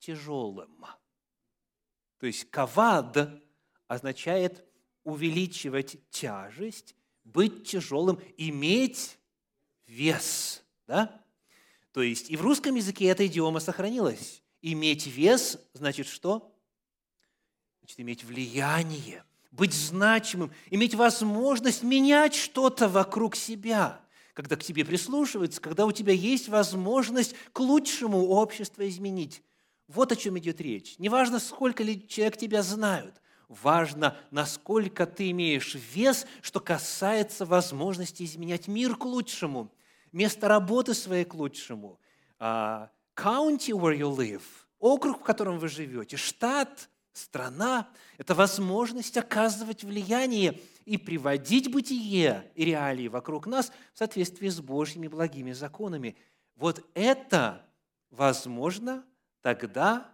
тяжелым». 0.00 0.84
То 2.18 2.26
есть 2.26 2.50
«кавад» 2.50 3.40
означает 3.86 4.64
увеличивать 5.04 6.08
тяжесть, 6.10 6.96
быть 7.24 7.64
тяжелым, 7.68 8.20
иметь 8.36 9.18
вес. 9.86 10.62
Да? 10.86 11.22
То 11.92 12.02
есть 12.02 12.30
и 12.30 12.36
в 12.36 12.42
русском 12.42 12.74
языке 12.74 13.06
эта 13.06 13.26
идиома 13.26 13.60
сохранилась. 13.60 14.42
Иметь 14.60 15.06
вес 15.06 15.58
значит 15.72 16.06
что? 16.06 16.54
Значит, 17.80 18.00
иметь 18.00 18.24
влияние– 18.24 19.24
быть 19.52 19.74
значимым, 19.74 20.50
иметь 20.70 20.94
возможность 20.94 21.82
менять 21.82 22.34
что-то 22.34 22.88
вокруг 22.88 23.36
себя, 23.36 24.00
когда 24.32 24.56
к 24.56 24.64
тебе 24.64 24.84
прислушиваются, 24.84 25.60
когда 25.60 25.84
у 25.84 25.92
тебя 25.92 26.14
есть 26.14 26.48
возможность 26.48 27.34
к 27.52 27.60
лучшему 27.60 28.28
общество 28.28 28.88
изменить. 28.88 29.42
Вот 29.88 30.10
о 30.10 30.16
чем 30.16 30.38
идет 30.38 30.60
речь. 30.60 30.94
Неважно, 30.98 31.38
сколько 31.38 31.82
ли 31.82 32.08
человек 32.08 32.38
тебя 32.38 32.62
знают, 32.62 33.20
важно, 33.52 34.16
насколько 34.30 35.06
ты 35.06 35.30
имеешь 35.30 35.74
вес, 35.74 36.26
что 36.40 36.60
касается 36.60 37.44
возможности 37.44 38.22
изменять 38.24 38.68
мир 38.68 38.96
к 38.96 39.04
лучшему, 39.04 39.72
место 40.12 40.48
работы 40.48 40.94
своей 40.94 41.24
к 41.24 41.34
лучшему, 41.34 42.00
а, 42.38 42.90
county 43.16 43.70
where 43.70 43.96
you 43.96 44.14
live, 44.16 44.42
округ, 44.78 45.20
в 45.20 45.22
котором 45.22 45.58
вы 45.58 45.68
живете, 45.68 46.16
штат, 46.16 46.88
страна– 47.12 47.88
это 48.18 48.34
возможность 48.34 49.16
оказывать 49.16 49.84
влияние 49.84 50.60
и 50.84 50.96
приводить 50.96 51.70
бытие 51.70 52.50
и 52.54 52.64
реалии 52.64 53.08
вокруг 53.08 53.46
нас 53.46 53.72
в 53.92 53.98
соответствии 53.98 54.48
с 54.48 54.60
Божьими 54.60 55.08
благими 55.08 55.52
законами. 55.52 56.16
Вот 56.56 56.84
это 56.94 57.64
возможно 58.10 59.04
тогда, 59.42 60.11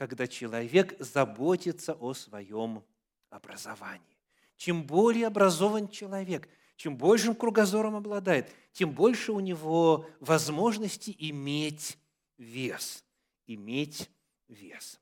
когда 0.00 0.26
человек 0.26 0.96
заботится 0.98 1.92
о 1.92 2.14
своем 2.14 2.82
образовании. 3.28 4.16
чем 4.56 4.82
более 4.82 5.26
образован 5.26 5.88
человек, 5.88 6.48
чем 6.76 6.96
большим 6.96 7.34
кругозором 7.34 7.96
обладает, 7.96 8.50
тем 8.72 8.92
больше 8.92 9.32
у 9.32 9.40
него 9.40 10.06
возможности 10.20 11.14
иметь 11.18 11.98
вес. 12.38 13.04
Иметь 13.46 14.08
вес. 14.48 14.98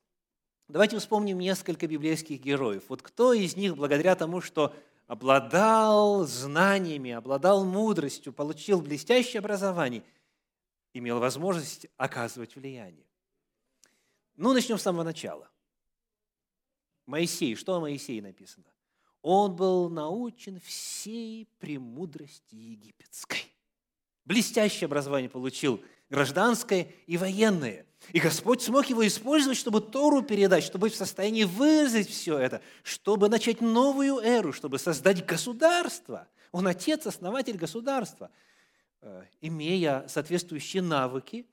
Давайте 0.67 0.99
вспомним 0.99 1.39
несколько 1.39 1.87
библейских 1.87 2.41
героев. 2.41 2.83
Вот 2.89 3.01
кто 3.01 3.31
из 3.31 3.55
них, 3.55 3.77
благодаря 3.77 4.17
тому, 4.17 4.41
что 4.41 4.75
обладал 5.07 6.25
знаниями, 6.25 7.11
обладал 7.11 7.63
мудростью, 7.63 8.33
получил 8.33 8.81
блестящее 8.81 9.39
образование, 9.39 10.03
имел 10.93 11.19
возможность 11.19 11.87
оказывать 11.95 12.57
влияние? 12.57 13.08
Ну, 14.39 14.53
начнем 14.53 14.77
с 14.77 14.83
самого 14.83 15.03
начала. 15.03 15.49
Моисей. 17.05 17.55
Что 17.55 17.75
о 17.75 17.81
Моисее 17.81 18.21
написано? 18.21 18.67
Он 19.21 19.53
был 19.53 19.89
научен 19.89 20.61
всей 20.61 21.45
премудрости 21.59 22.55
египетской. 22.55 23.53
Блестящее 24.23 24.85
образование 24.85 25.29
получил, 25.29 25.83
гражданское 26.09 26.95
и 27.05 27.17
военное. 27.17 27.85
И 28.13 28.21
Господь 28.21 28.61
смог 28.61 28.85
его 28.85 29.05
использовать, 29.05 29.57
чтобы 29.57 29.81
Тору 29.81 30.21
передать, 30.21 30.63
чтобы 30.63 30.83
быть 30.83 30.93
в 30.93 30.97
состоянии 30.97 31.43
выразить 31.43 32.09
все 32.09 32.37
это, 32.37 32.61
чтобы 32.83 33.27
начать 33.27 33.59
новую 33.59 34.19
эру, 34.19 34.53
чтобы 34.53 34.79
создать 34.79 35.25
государство. 35.25 36.29
Он 36.53 36.65
отец, 36.65 37.05
основатель 37.05 37.57
государства. 37.57 38.31
Э, 39.01 39.25
имея 39.41 40.07
соответствующие 40.07 40.81
навыки, 40.81 41.45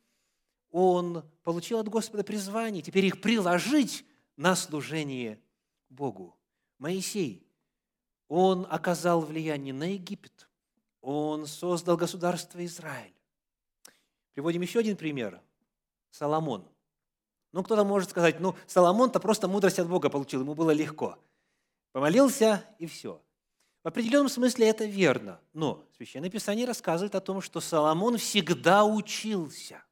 он 0.71 1.25
получил 1.43 1.79
от 1.79 1.89
Господа 1.89 2.25
призвание, 2.25 2.83
теперь 2.83 3.07
их 3.07 3.21
приложить 3.21 4.05
на 4.37 4.55
служение 4.57 5.41
Богу. 5.89 6.37
Моисей, 6.79 7.47
он 8.29 8.67
оказал 8.69 9.21
влияние 9.21 9.73
на 9.73 9.95
Египет, 9.95 10.49
он 11.01 11.47
создал 11.47 11.97
государство 11.97 12.65
Израиль. 12.65 13.15
Приводим 14.35 14.61
еще 14.61 14.81
один 14.81 14.97
пример. 14.97 15.41
Соломон. 16.11 16.69
Ну, 17.53 17.63
кто-то 17.63 17.85
может 17.85 18.11
сказать, 18.11 18.39
ну, 18.41 18.55
Соломон-то 18.67 19.19
просто 19.19 19.49
мудрость 19.49 19.79
от 19.79 19.89
Бога 19.89 20.11
получил, 20.11 20.43
ему 20.43 20.55
было 20.55 20.73
легко. 20.73 21.19
Помолился, 21.93 22.63
и 22.79 22.87
все. 22.87 23.23
В 23.83 23.89
определенном 23.89 24.29
смысле 24.29 24.69
это 24.69 24.85
верно, 24.85 25.41
но 25.55 25.87
Священное 25.97 26.29
Писание 26.29 26.67
рассказывает 26.67 27.15
о 27.15 27.21
том, 27.21 27.41
что 27.41 27.61
Соломон 27.61 28.19
всегда 28.19 28.85
учился. 28.85 29.83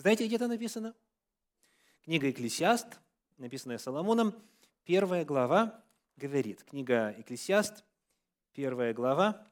Знаете, 0.00 0.26
где 0.26 0.36
это 0.36 0.46
написано? 0.46 0.94
Книга 2.04 2.30
«Экклесиаст», 2.30 2.86
написанная 3.36 3.78
Соломоном, 3.78 4.32
первая 4.84 5.24
глава, 5.24 5.84
говорит, 6.16 6.62
книга 6.62 7.12
«Экклесиаст», 7.18 7.82
первая 8.52 8.94
глава, 8.94 9.44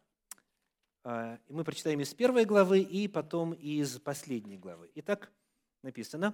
а, 1.02 1.40
и 1.48 1.52
мы 1.52 1.64
прочитаем 1.64 1.98
из 1.98 2.14
первой 2.14 2.44
главы 2.44 2.78
и 2.78 3.09
потом 3.09 3.54
из 3.54 3.98
последней 3.98 4.56
главы. 4.56 4.88
Итак, 4.94 5.32
написано, 5.82 6.32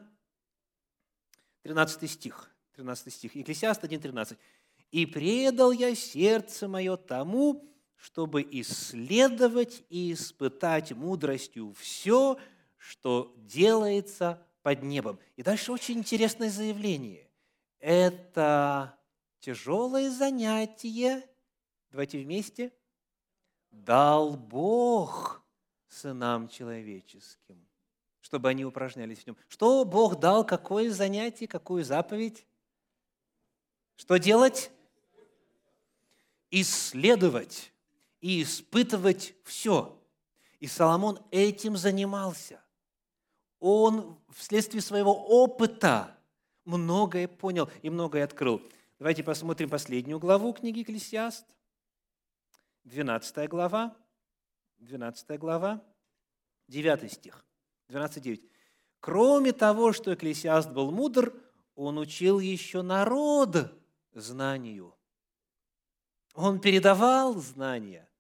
13 1.63 2.11
стих, 2.11 2.51
13 2.75 3.15
стих, 3.15 3.35
Екклесиаст 3.35 3.83
1.13. 3.83 4.37
«И 4.91 5.07
предал 5.07 5.73
я 5.73 5.95
сердце 5.95 6.69
мое 6.69 6.99
тому, 6.99 7.67
чтобы 7.97 8.43
исследовать 8.43 9.85
и 9.89 10.13
испытать 10.13 10.93
мудростью 10.93 11.73
все, 11.73 12.39
что 12.83 13.35
делается 13.39 14.45
под 14.63 14.83
небом». 14.83 15.19
И 15.37 15.43
дальше 15.43 15.73
очень 15.73 15.99
интересное 15.99 16.51
заявление. 16.51 17.29
Это 17.79 18.99
тяжелое 19.41 20.11
занятие, 20.11 21.29
давайте 21.91 22.19
вместе, 22.23 22.73
дал 23.71 24.37
Бог 24.37 25.43
сынам 25.89 26.49
человеческим 26.49 27.67
чтобы 28.33 28.49
они 28.49 28.65
упражнялись 28.65 29.19
в 29.19 29.27
нем. 29.27 29.37
Что 29.49 29.85
Бог 29.85 30.19
дал, 30.19 30.47
какое 30.47 30.91
занятие, 30.91 31.47
какую 31.47 31.85
заповедь? 31.85 32.47
Что 33.97 34.17
делать? 34.17 34.71
Исследовать 36.51 37.73
и 38.21 38.43
испытывать 38.43 39.35
все. 39.45 40.01
И 40.61 40.67
Соломон 40.67 41.19
этим 41.31 41.77
занимался. 41.77 42.63
Он 43.65 44.19
вследствие 44.35 44.83
своего 44.83 45.13
опыта 45.13 46.19
многое 46.65 47.29
понял 47.29 47.71
и 47.83 47.91
многое 47.91 48.25
открыл. 48.25 48.61
Давайте 48.99 49.23
посмотрим 49.23 49.71
последнюю 49.71 50.19
главу 50.19 50.53
книги 50.53 50.81
Екклесиаст. 50.81 51.47
12 52.83 53.49
глава. 53.49 53.97
12 54.79 55.39
глава. 55.39 55.81
9 56.67 57.13
стих. 57.13 57.45
12.9. 57.89 58.43
Кроме 58.99 59.53
того, 59.53 59.93
что 59.93 60.13
Экклесиаст 60.13 60.69
был 60.73 60.91
мудр, 60.91 61.33
он 61.77 61.99
учил 61.99 62.41
еще 62.41 62.83
народ 62.83 63.73
знанию. 64.13 64.93
Он 66.35 66.61
передавал 66.61 67.37
знания. 67.37 68.11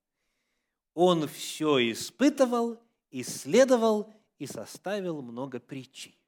Он 0.94 1.26
все 1.26 1.90
испытывал, 1.90 2.81
исследовал 3.11 4.09
и 4.42 4.46
составил 4.46 5.22
много 5.22 5.61
притчей. 5.61 6.18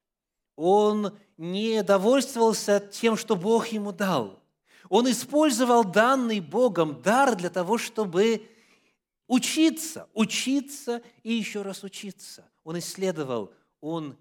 Он 0.57 1.19
не 1.37 1.83
довольствовался 1.83 2.81
тем, 2.81 3.17
что 3.17 3.37
Бог 3.37 3.69
ему 3.69 3.93
дал. 3.93 4.41
Он 4.89 5.11
использовал 5.11 5.85
данный 5.85 6.41
Богом 6.41 7.03
дар 7.03 7.35
для 7.35 7.51
того, 7.51 7.79
чтобы 7.79 8.49
учиться, 9.27 10.09
учиться 10.15 11.03
и 11.23 11.33
еще 11.33 11.63
раз 11.63 11.83
учиться 11.83 12.49
он 12.65 12.79
исследовал, 12.79 13.53
он 13.81 14.17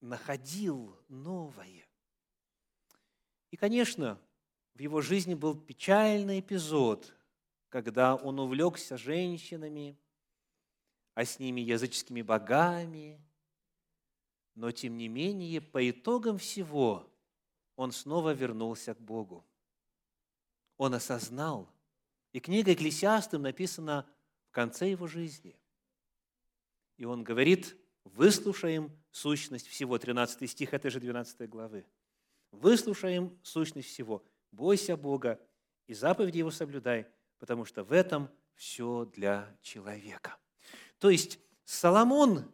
находил 0.00 0.96
новое. 1.08 1.86
И, 3.50 3.56
конечно, 3.56 4.18
в 4.74 4.80
его 4.80 5.00
жизни 5.00 5.34
был 5.34 5.54
печальный 5.54 6.40
эпизод, 6.40 7.14
когда 7.68 8.16
он 8.16 8.38
увлекся 8.40 8.96
женщинами, 8.96 9.96
а 11.14 11.24
с 11.24 11.38
ними 11.38 11.60
языческими 11.60 12.22
богами. 12.22 13.20
Но, 14.54 14.70
тем 14.70 14.96
не 14.96 15.08
менее, 15.08 15.60
по 15.60 15.88
итогам 15.88 16.38
всего 16.38 17.06
он 17.76 17.92
снова 17.92 18.32
вернулся 18.32 18.94
к 18.94 19.00
Богу. 19.00 19.46
Он 20.76 20.94
осознал, 20.94 21.70
и 22.32 22.40
книга 22.40 22.72
Экклесиастым 22.72 23.42
написана 23.42 24.06
в 24.48 24.50
конце 24.50 24.90
его 24.90 25.06
жизни. 25.06 25.58
И 26.96 27.04
он 27.04 27.24
говорит, 27.24 27.76
выслушаем 28.04 28.90
сущность 29.10 29.66
всего. 29.66 29.98
13 29.98 30.50
стих 30.50 30.74
этой 30.74 30.90
же 30.90 31.00
12 31.00 31.48
главы. 31.48 31.86
Выслушаем 32.50 33.38
сущность 33.42 33.88
всего. 33.88 34.24
Бойся 34.50 34.96
Бога 34.96 35.40
и 35.86 35.94
заповеди 35.94 36.38
Его 36.38 36.50
соблюдай, 36.50 37.06
потому 37.38 37.64
что 37.64 37.84
в 37.84 37.92
этом 37.92 38.28
все 38.54 39.06
для 39.06 39.56
человека. 39.62 40.36
То 41.00 41.08
есть 41.08 41.40
Соломон, 41.64 42.44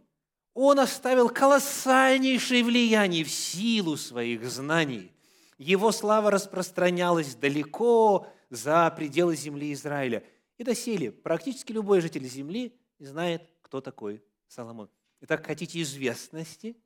он 0.55 0.79
оставил 0.79 1.29
колоссальнейшее 1.29 2.65
влияние 2.65 3.25
в 3.25 3.31
силу 3.31 3.97
своих 3.97 4.49
знаний. 4.49 5.13
Его 5.59 5.93
слава 5.93 6.31
распространялась 6.31 7.35
далеко 7.35 8.27
за 8.49 8.91
пределы 8.97 9.37
земли 9.37 9.73
Израиля. 9.73 10.25
И 10.59 10.65
доселе 10.65 11.11
практически 11.13 11.73
любой 11.73 12.01
житель 12.01 12.25
земли 12.25 12.75
знает, 12.99 13.43
кто 13.63 13.81
такой 13.81 14.23
Соломон. 14.47 14.89
Итак, 15.23 15.45
хотите 15.45 15.83
известности, 15.83 16.77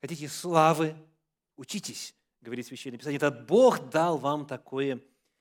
хотите 0.00 0.28
славы, 0.28 0.94
учитесь, 1.56 2.14
говорит 2.42 2.66
Священное 2.66 2.98
Писание. 2.98 3.16
Это 3.16 3.30
Бог 3.30 3.88
дал 3.88 4.18
вам 4.18 4.44
такое 4.46 5.00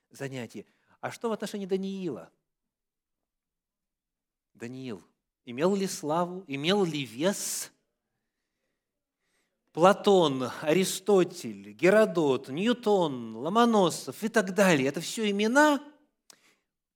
занятие. 0.10 0.66
А 1.02 1.12
что 1.12 1.30
в 1.30 1.34
отношении 1.34 1.66
Даниила? 1.66 2.32
Даниил 4.54 5.04
имел 5.50 5.76
ли 5.76 5.88
славу, 5.88 6.44
имел 6.48 6.84
ли 6.84 7.06
вес? 7.06 7.72
Платон, 9.72 10.50
Аристотель, 10.62 11.72
Геродот, 11.74 12.50
Ньютон, 12.50 13.36
Ломоносов 13.36 14.24
и 14.24 14.28
так 14.30 14.54
далее– 14.54 14.88
это 14.90 15.00
все 15.00 15.30
имена 15.30 15.84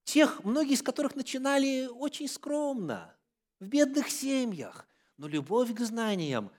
тех, 0.03 0.43
многие 0.43 0.73
из 0.73 0.81
которых 0.81 1.15
начинали 1.15 1.87
очень 1.87 2.27
скромно, 2.27 3.15
в 3.59 3.67
бедных 3.67 4.09
семьях, 4.09 4.87
но 5.17 5.27
любовь 5.27 5.73
к 5.73 5.79
знаниям 5.79 6.51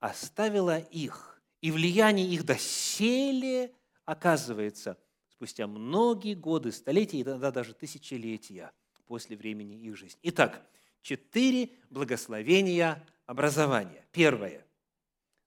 оставила 0.00 0.78
их, 0.78 1.40
и 1.60 1.70
влияние 1.70 2.26
их 2.26 2.44
доселе 2.44 3.74
оказывается 4.04 4.98
спустя 5.28 5.66
многие 5.66 6.34
годы, 6.34 6.72
столетия, 6.72 7.20
иногда 7.20 7.50
даже 7.52 7.74
тысячелетия 7.74 8.72
после 9.06 9.36
времени 9.36 9.74
их 9.74 9.96
жизни. 9.96 10.18
Итак, 10.22 10.66
четыре 11.02 11.70
благословения 11.90 13.06
образования. 13.26 14.06
Первое. 14.12 14.66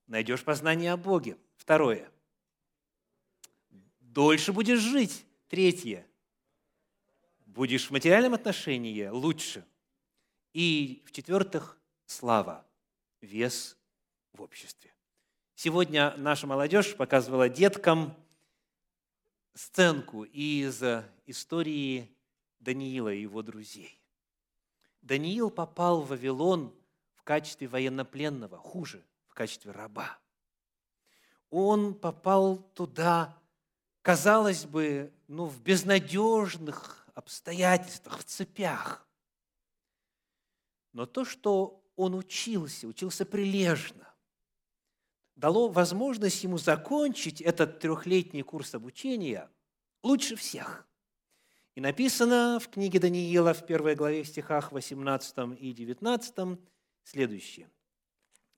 Найдешь 0.08 0.44
познание 0.44 0.94
о 0.94 0.98
Боге. 0.98 1.38
Второе. 1.56 2.10
Дольше 4.00 4.54
будешь 4.54 4.80
жить. 4.80 5.26
Третье. 5.48 6.06
будешь 7.46 7.88
в 7.88 7.92
материальном 7.92 8.34
отношении 8.34 9.08
лучше. 9.08 9.66
И, 10.54 11.04
в-четвертых, 11.06 11.80
слава, 12.06 12.66
вес 13.22 13.78
в 14.34 14.42
обществе. 14.42 14.94
Сегодня 15.56 16.16
наша 16.18 16.48
молодежь 16.48 16.96
показывала 16.96 17.50
деткам 17.50 18.16
сценку 19.54 20.24
из 20.24 20.82
истории 21.26 22.10
Даниила 22.60 23.14
и 23.14 23.22
его 23.22 23.42
друзей. 23.42 24.03
Даниил 25.04 25.52
попал 25.52 26.02
в 26.02 26.10
Вавилон 26.10 26.74
в 27.16 27.24
качестве 27.24 27.68
военнопленного, 27.68 28.58
хуже, 28.58 29.06
в 29.28 29.34
качестве 29.34 29.72
раба. 29.72 30.18
Он 31.50 31.94
попал 31.94 32.58
туда, 32.74 33.38
казалось 34.02 34.66
бы, 34.66 35.14
ну, 35.28 35.46
в 35.46 35.62
безнадежных 35.62 37.06
обстоятельствах, 37.14 38.20
в 38.20 38.24
цепях. 38.24 39.06
Но 40.94 41.06
то, 41.06 41.26
что 41.26 41.84
он 41.98 42.16
учился, 42.16 42.88
учился 42.88 43.26
прилежно, 43.26 44.08
дало 45.36 45.68
возможность 45.68 46.44
ему 46.44 46.58
закончить 46.58 47.42
этот 47.42 47.80
трехлетний 47.80 48.42
курс 48.42 48.74
обучения 48.74 49.50
лучше 50.02 50.38
всех. 50.38 50.88
И 51.76 51.82
написано 51.82 52.60
в 52.60 52.70
книге 52.70 53.00
Даниила 53.00 53.54
в 53.54 53.66
первой 53.66 53.96
главе 53.96 54.24
в 54.24 54.28
стихах 54.28 54.72
18 54.72 55.60
и 55.60 55.74
19 55.74 56.60
следующее. 57.04 57.70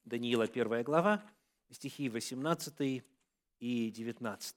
Даниила, 0.04 0.48
первая 0.48 0.84
глава, 0.84 1.24
стихи 1.72 2.10
18 2.10 3.04
и 3.60 3.92
19. 3.92 4.56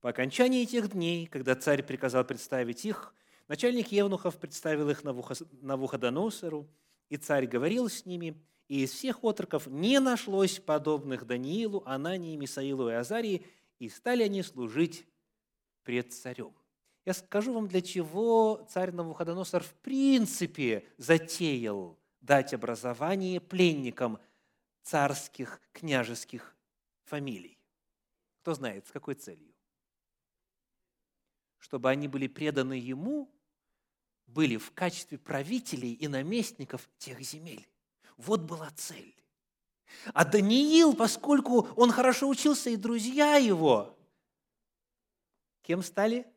По 0.00 0.10
окончании 0.10 0.62
этих 0.62 0.90
дней, 0.92 1.26
когда 1.26 1.54
царь 1.54 1.82
приказал 1.82 2.24
представить 2.24 2.84
их, 2.84 3.14
начальник 3.48 3.88
Евнухов 3.92 4.38
представил 4.38 4.90
их 4.90 5.02
Навуходоносору, 5.04 6.68
и 7.10 7.16
царь 7.16 7.46
говорил 7.46 7.88
с 7.88 8.06
ними– 8.06 8.34
и 8.68 8.84
из 8.84 8.92
всех 8.92 9.22
отроков 9.22 9.66
не 9.66 10.00
нашлось 10.00 10.58
подобных 10.58 11.26
Даниилу, 11.26 11.82
Анании, 11.84 12.36
Мисаилу 12.36 12.88
и 12.88 12.94
Азарии, 12.94 13.46
и 13.78 13.88
стали 13.88 14.22
они 14.22 14.42
служить 14.42 15.06
пред 15.82 16.12
царем. 16.12 16.54
Я 17.04 17.12
скажу 17.12 17.52
вам, 17.52 17.68
для 17.68 17.82
чего 17.82 18.66
царь 18.70 18.92
Навуходоносор 18.92 19.62
в 19.62 19.74
принципе 19.74 20.88
затеял 20.96 21.98
дать 22.20 22.54
образование 22.54 23.40
пленникам 23.40 24.18
царских, 24.82 25.60
княжеских 25.72 26.56
фамилий. 27.04 27.58
Кто 28.40 28.54
знает, 28.54 28.86
с 28.86 28.90
какой 28.90 29.14
целью? 29.14 29.54
Чтобы 31.58 31.90
они 31.90 32.08
были 32.08 32.26
преданы 32.26 32.74
ему, 32.74 33.30
были 34.26 34.56
в 34.56 34.72
качестве 34.72 35.18
правителей 35.18 35.92
и 35.92 36.08
наместников 36.08 36.88
тех 36.96 37.20
земель. 37.20 37.68
Вот 38.16 38.40
была 38.40 38.70
цель. 38.70 39.14
А 40.14 40.24
Даниил, 40.24 40.94
поскольку 40.94 41.68
он 41.76 41.90
хорошо 41.90 42.28
учился, 42.28 42.70
и 42.70 42.76
друзья 42.76 43.36
его, 43.36 43.96
кем 45.62 45.82
стали? 45.82 46.33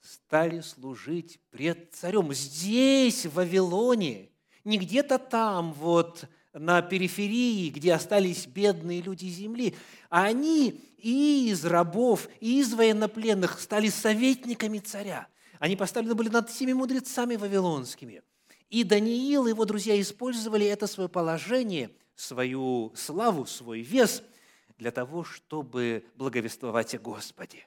Стали 0.00 0.60
служить 0.60 1.40
пред 1.50 1.94
царем. 1.94 2.32
Здесь, 2.32 3.26
в 3.26 3.34
Вавилоне, 3.34 4.30
не 4.64 4.78
где-то 4.78 5.18
там, 5.18 5.72
вот 5.72 6.24
на 6.52 6.82
периферии, 6.82 7.70
где 7.70 7.94
остались 7.94 8.46
бедные 8.46 9.02
люди 9.02 9.26
земли, 9.26 9.76
а 10.08 10.24
они 10.24 10.80
и 10.98 11.48
из 11.50 11.64
рабов, 11.64 12.28
и 12.40 12.60
из 12.60 12.74
военнопленных 12.74 13.60
стали 13.60 13.88
советниками 13.88 14.78
царя. 14.78 15.28
Они 15.58 15.76
поставлены 15.76 16.14
были 16.14 16.28
над 16.28 16.50
всеми 16.50 16.72
мудрецами 16.72 17.36
вавилонскими– 17.36 18.22
и 18.70 18.84
Даниил 18.84 19.46
и 19.46 19.50
его 19.50 19.64
друзья 19.64 20.00
использовали 20.00 20.64
это 20.64 20.86
свое 20.86 21.08
положение, 21.08 21.90
свою 22.14 22.92
славу, 22.94 23.44
свой 23.44 23.80
вес 23.80 24.22
для 24.78 24.92
того, 24.92 25.24
чтобы 25.24 26.04
благовествовать 26.14 26.94
о 26.94 27.00
Господе. 27.00 27.66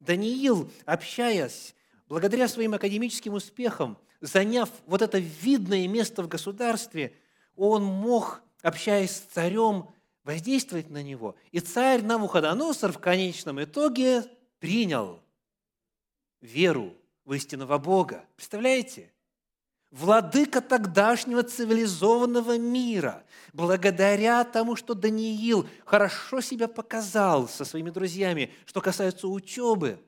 Даниил, 0.00 0.70
общаясь, 0.84 1.74
благодаря 2.08 2.48
своим 2.48 2.74
академическим 2.74 3.34
успехам, 3.34 3.98
заняв 4.20 4.70
вот 4.86 5.02
это 5.02 5.18
видное 5.18 5.86
место 5.88 6.22
в 6.22 6.28
государстве, 6.28 7.14
он 7.56 7.84
мог, 7.84 8.42
общаясь 8.62 9.10
с 9.10 9.20
царем, 9.20 9.88
воздействовать 10.24 10.90
на 10.90 11.02
него. 11.02 11.36
И 11.52 11.60
царь 11.60 12.02
Навуходоносор 12.02 12.92
в 12.92 12.98
конечном 12.98 13.62
итоге 13.62 14.24
принял 14.58 15.20
веру 16.40 16.94
в 17.24 17.32
истинного 17.32 17.78
Бога. 17.78 18.24
Представляете? 18.36 19.10
Владыка 19.90 20.60
тогдашнего 20.60 21.42
цивилизованного 21.42 22.58
мира, 22.58 23.24
благодаря 23.52 24.44
тому, 24.44 24.76
что 24.76 24.94
Даниил 24.94 25.68
хорошо 25.84 26.40
себя 26.40 26.68
показал 26.68 27.48
со 27.48 27.64
своими 27.64 27.90
друзьями, 27.90 28.52
что 28.66 28.80
касается 28.80 29.28
учебы, 29.28 30.02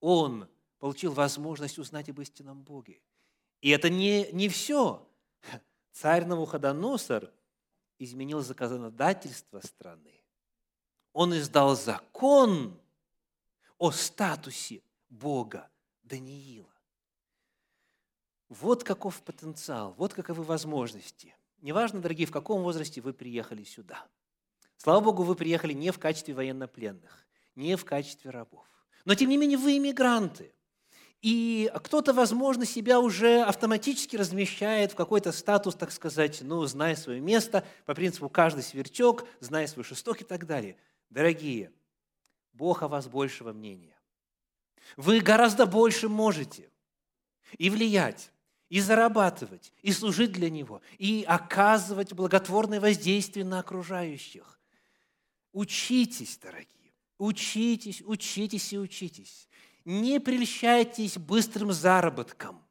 он 0.00 0.48
получил 0.78 1.12
возможность 1.12 1.78
узнать 1.78 2.08
об 2.08 2.20
истинном 2.20 2.62
Боге. 2.62 3.00
И 3.60 3.70
это 3.70 3.90
не, 3.90 4.30
не 4.32 4.48
все. 4.48 5.06
Царь 5.92 6.24
Навуходоносор 6.24 7.30
изменил 7.98 8.40
законодательство 8.40 9.60
страны. 9.60 10.24
Он 11.12 11.36
издал 11.36 11.76
закон 11.76 12.80
о 13.76 13.90
статусе 13.90 14.82
Бога 15.10 15.68
Даниила. 16.02 16.69
Вот 18.50 18.82
каков 18.82 19.22
потенциал, 19.22 19.94
вот 19.96 20.12
каковы 20.12 20.42
возможности. 20.42 21.36
Неважно, 21.62 22.00
дорогие, 22.00 22.26
в 22.26 22.32
каком 22.32 22.62
возрасте 22.62 23.00
вы 23.00 23.12
приехали 23.12 23.62
сюда. 23.62 24.04
Слава 24.76 25.00
Богу, 25.00 25.22
вы 25.22 25.36
приехали 25.36 25.72
не 25.72 25.92
в 25.92 26.00
качестве 26.00 26.34
военнопленных, 26.34 27.26
не 27.54 27.76
в 27.76 27.84
качестве 27.84 28.30
рабов. 28.30 28.66
Но, 29.04 29.14
тем 29.14 29.28
не 29.28 29.36
менее, 29.36 29.56
вы 29.56 29.76
иммигранты. 29.76 30.52
И 31.22 31.70
кто-то, 31.84 32.12
возможно, 32.12 32.66
себя 32.66 32.98
уже 32.98 33.40
автоматически 33.42 34.16
размещает 34.16 34.92
в 34.92 34.96
какой-то 34.96 35.30
статус, 35.30 35.76
так 35.76 35.92
сказать, 35.92 36.40
ну, 36.42 36.64
зная 36.66 36.96
свое 36.96 37.20
место, 37.20 37.64
по 37.86 37.94
принципу 37.94 38.28
каждый 38.28 38.64
сверчок, 38.64 39.28
зная 39.38 39.68
свой 39.68 39.84
шесток 39.84 40.22
и 40.22 40.24
так 40.24 40.46
далее. 40.46 40.76
Дорогие, 41.08 41.72
Бог 42.52 42.82
о 42.82 42.88
вас 42.88 43.06
большего 43.06 43.52
мнения. 43.52 43.96
Вы 44.96 45.20
гораздо 45.20 45.66
больше 45.66 46.08
можете 46.08 46.68
и 47.58 47.70
влиять 47.70 48.32
и 48.70 48.80
зарабатывать, 48.80 49.72
и 49.82 49.92
служить 49.92 50.32
для 50.32 50.48
Него, 50.48 50.80
и 50.96 51.24
оказывать 51.26 52.14
благотворное 52.14 52.80
воздействие 52.80 53.44
на 53.44 53.58
окружающих. 53.58 54.58
Учитесь, 55.52 56.38
дорогие, 56.38 56.94
учитесь, 57.18 58.00
учитесь 58.06 58.72
и 58.72 58.78
учитесь. 58.78 59.48
Не 59.84 60.20
прельщайтесь 60.20 61.18
быстрым 61.18 61.72
заработком. 61.72 62.64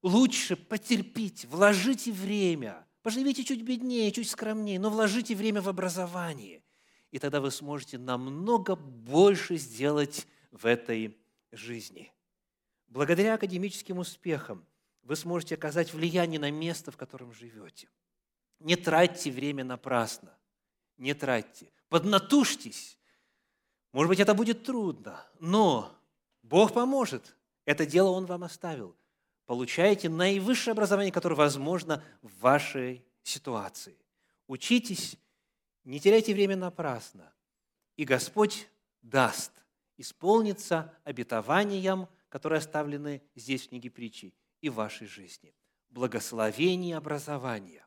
Лучше 0.00 0.56
потерпите, 0.56 1.46
вложите 1.46 2.10
время, 2.10 2.86
поживите 3.02 3.44
чуть 3.44 3.62
беднее, 3.62 4.10
чуть 4.12 4.30
скромнее, 4.30 4.80
но 4.80 4.88
вложите 4.88 5.34
время 5.34 5.60
в 5.60 5.68
образование. 5.68 6.64
И 7.10 7.18
тогда 7.18 7.42
вы 7.42 7.50
сможете 7.50 7.98
намного 7.98 8.76
больше 8.76 9.58
сделать 9.58 10.26
в 10.50 10.64
этой 10.64 11.18
жизни. 11.52 12.10
Благодаря 12.92 13.34
академическим 13.34 14.00
успехам 14.00 14.66
вы 15.02 15.16
сможете 15.16 15.54
оказать 15.54 15.94
влияние 15.94 16.38
на 16.38 16.50
место, 16.50 16.90
в 16.90 16.98
котором 16.98 17.32
живете. 17.32 17.88
Не 18.60 18.76
тратьте 18.76 19.30
время 19.30 19.64
напрасно. 19.64 20.36
Не 20.98 21.14
тратьте. 21.14 21.72
Поднатужьтесь. 21.88 22.98
Может 23.92 24.10
быть, 24.10 24.20
это 24.20 24.34
будет 24.34 24.64
трудно, 24.64 25.24
но 25.40 25.90
Бог 26.42 26.74
поможет. 26.74 27.34
Это 27.64 27.86
дело 27.86 28.10
Он 28.10 28.26
вам 28.26 28.44
оставил. 28.44 28.94
Получайте 29.46 30.10
наивысшее 30.10 30.72
образование, 30.72 31.12
которое 31.12 31.36
возможно 31.36 32.04
в 32.20 32.40
вашей 32.40 33.02
ситуации. 33.22 33.96
Учитесь, 34.48 35.16
не 35.84 35.98
теряйте 35.98 36.34
время 36.34 36.56
напрасно. 36.56 37.32
И 37.96 38.04
Господь 38.04 38.68
даст 39.00 39.52
исполниться 39.96 40.94
обетованием– 41.04 42.06
которые 42.32 42.60
оставлены 42.60 43.22
здесь 43.34 43.66
в 43.66 43.68
книге 43.68 43.90
притчи, 43.90 44.34
и 44.62 44.70
в 44.70 44.74
вашей 44.76 45.06
жизни. 45.06 45.54
Благословение 45.90 46.96
образования. 46.96 47.86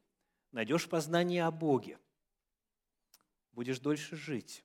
Найдешь 0.52 0.88
познание 0.88 1.46
о 1.46 1.52
Боге. 1.52 2.00
Будешь 3.54 3.80
дольше 3.80 4.16
жить. 4.16 4.64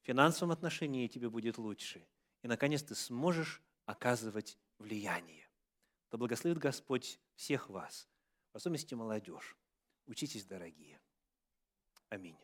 В 0.00 0.06
финансовом 0.06 0.52
отношении 0.52 1.06
тебе 1.06 1.28
будет 1.28 1.58
лучше. 1.58 2.08
И, 2.40 2.48
наконец, 2.48 2.82
ты 2.82 2.94
сможешь 2.94 3.60
оказывать 3.84 4.58
влияние. 4.78 5.46
Да 6.10 6.16
благословит 6.16 6.56
Господь 6.56 7.20
всех 7.34 7.68
вас, 7.68 8.08
в 8.54 8.56
особенности 8.56 8.94
молодежь. 8.94 9.54
Учитесь, 10.06 10.46
дорогие. 10.46 10.98
Аминь. 12.08 12.38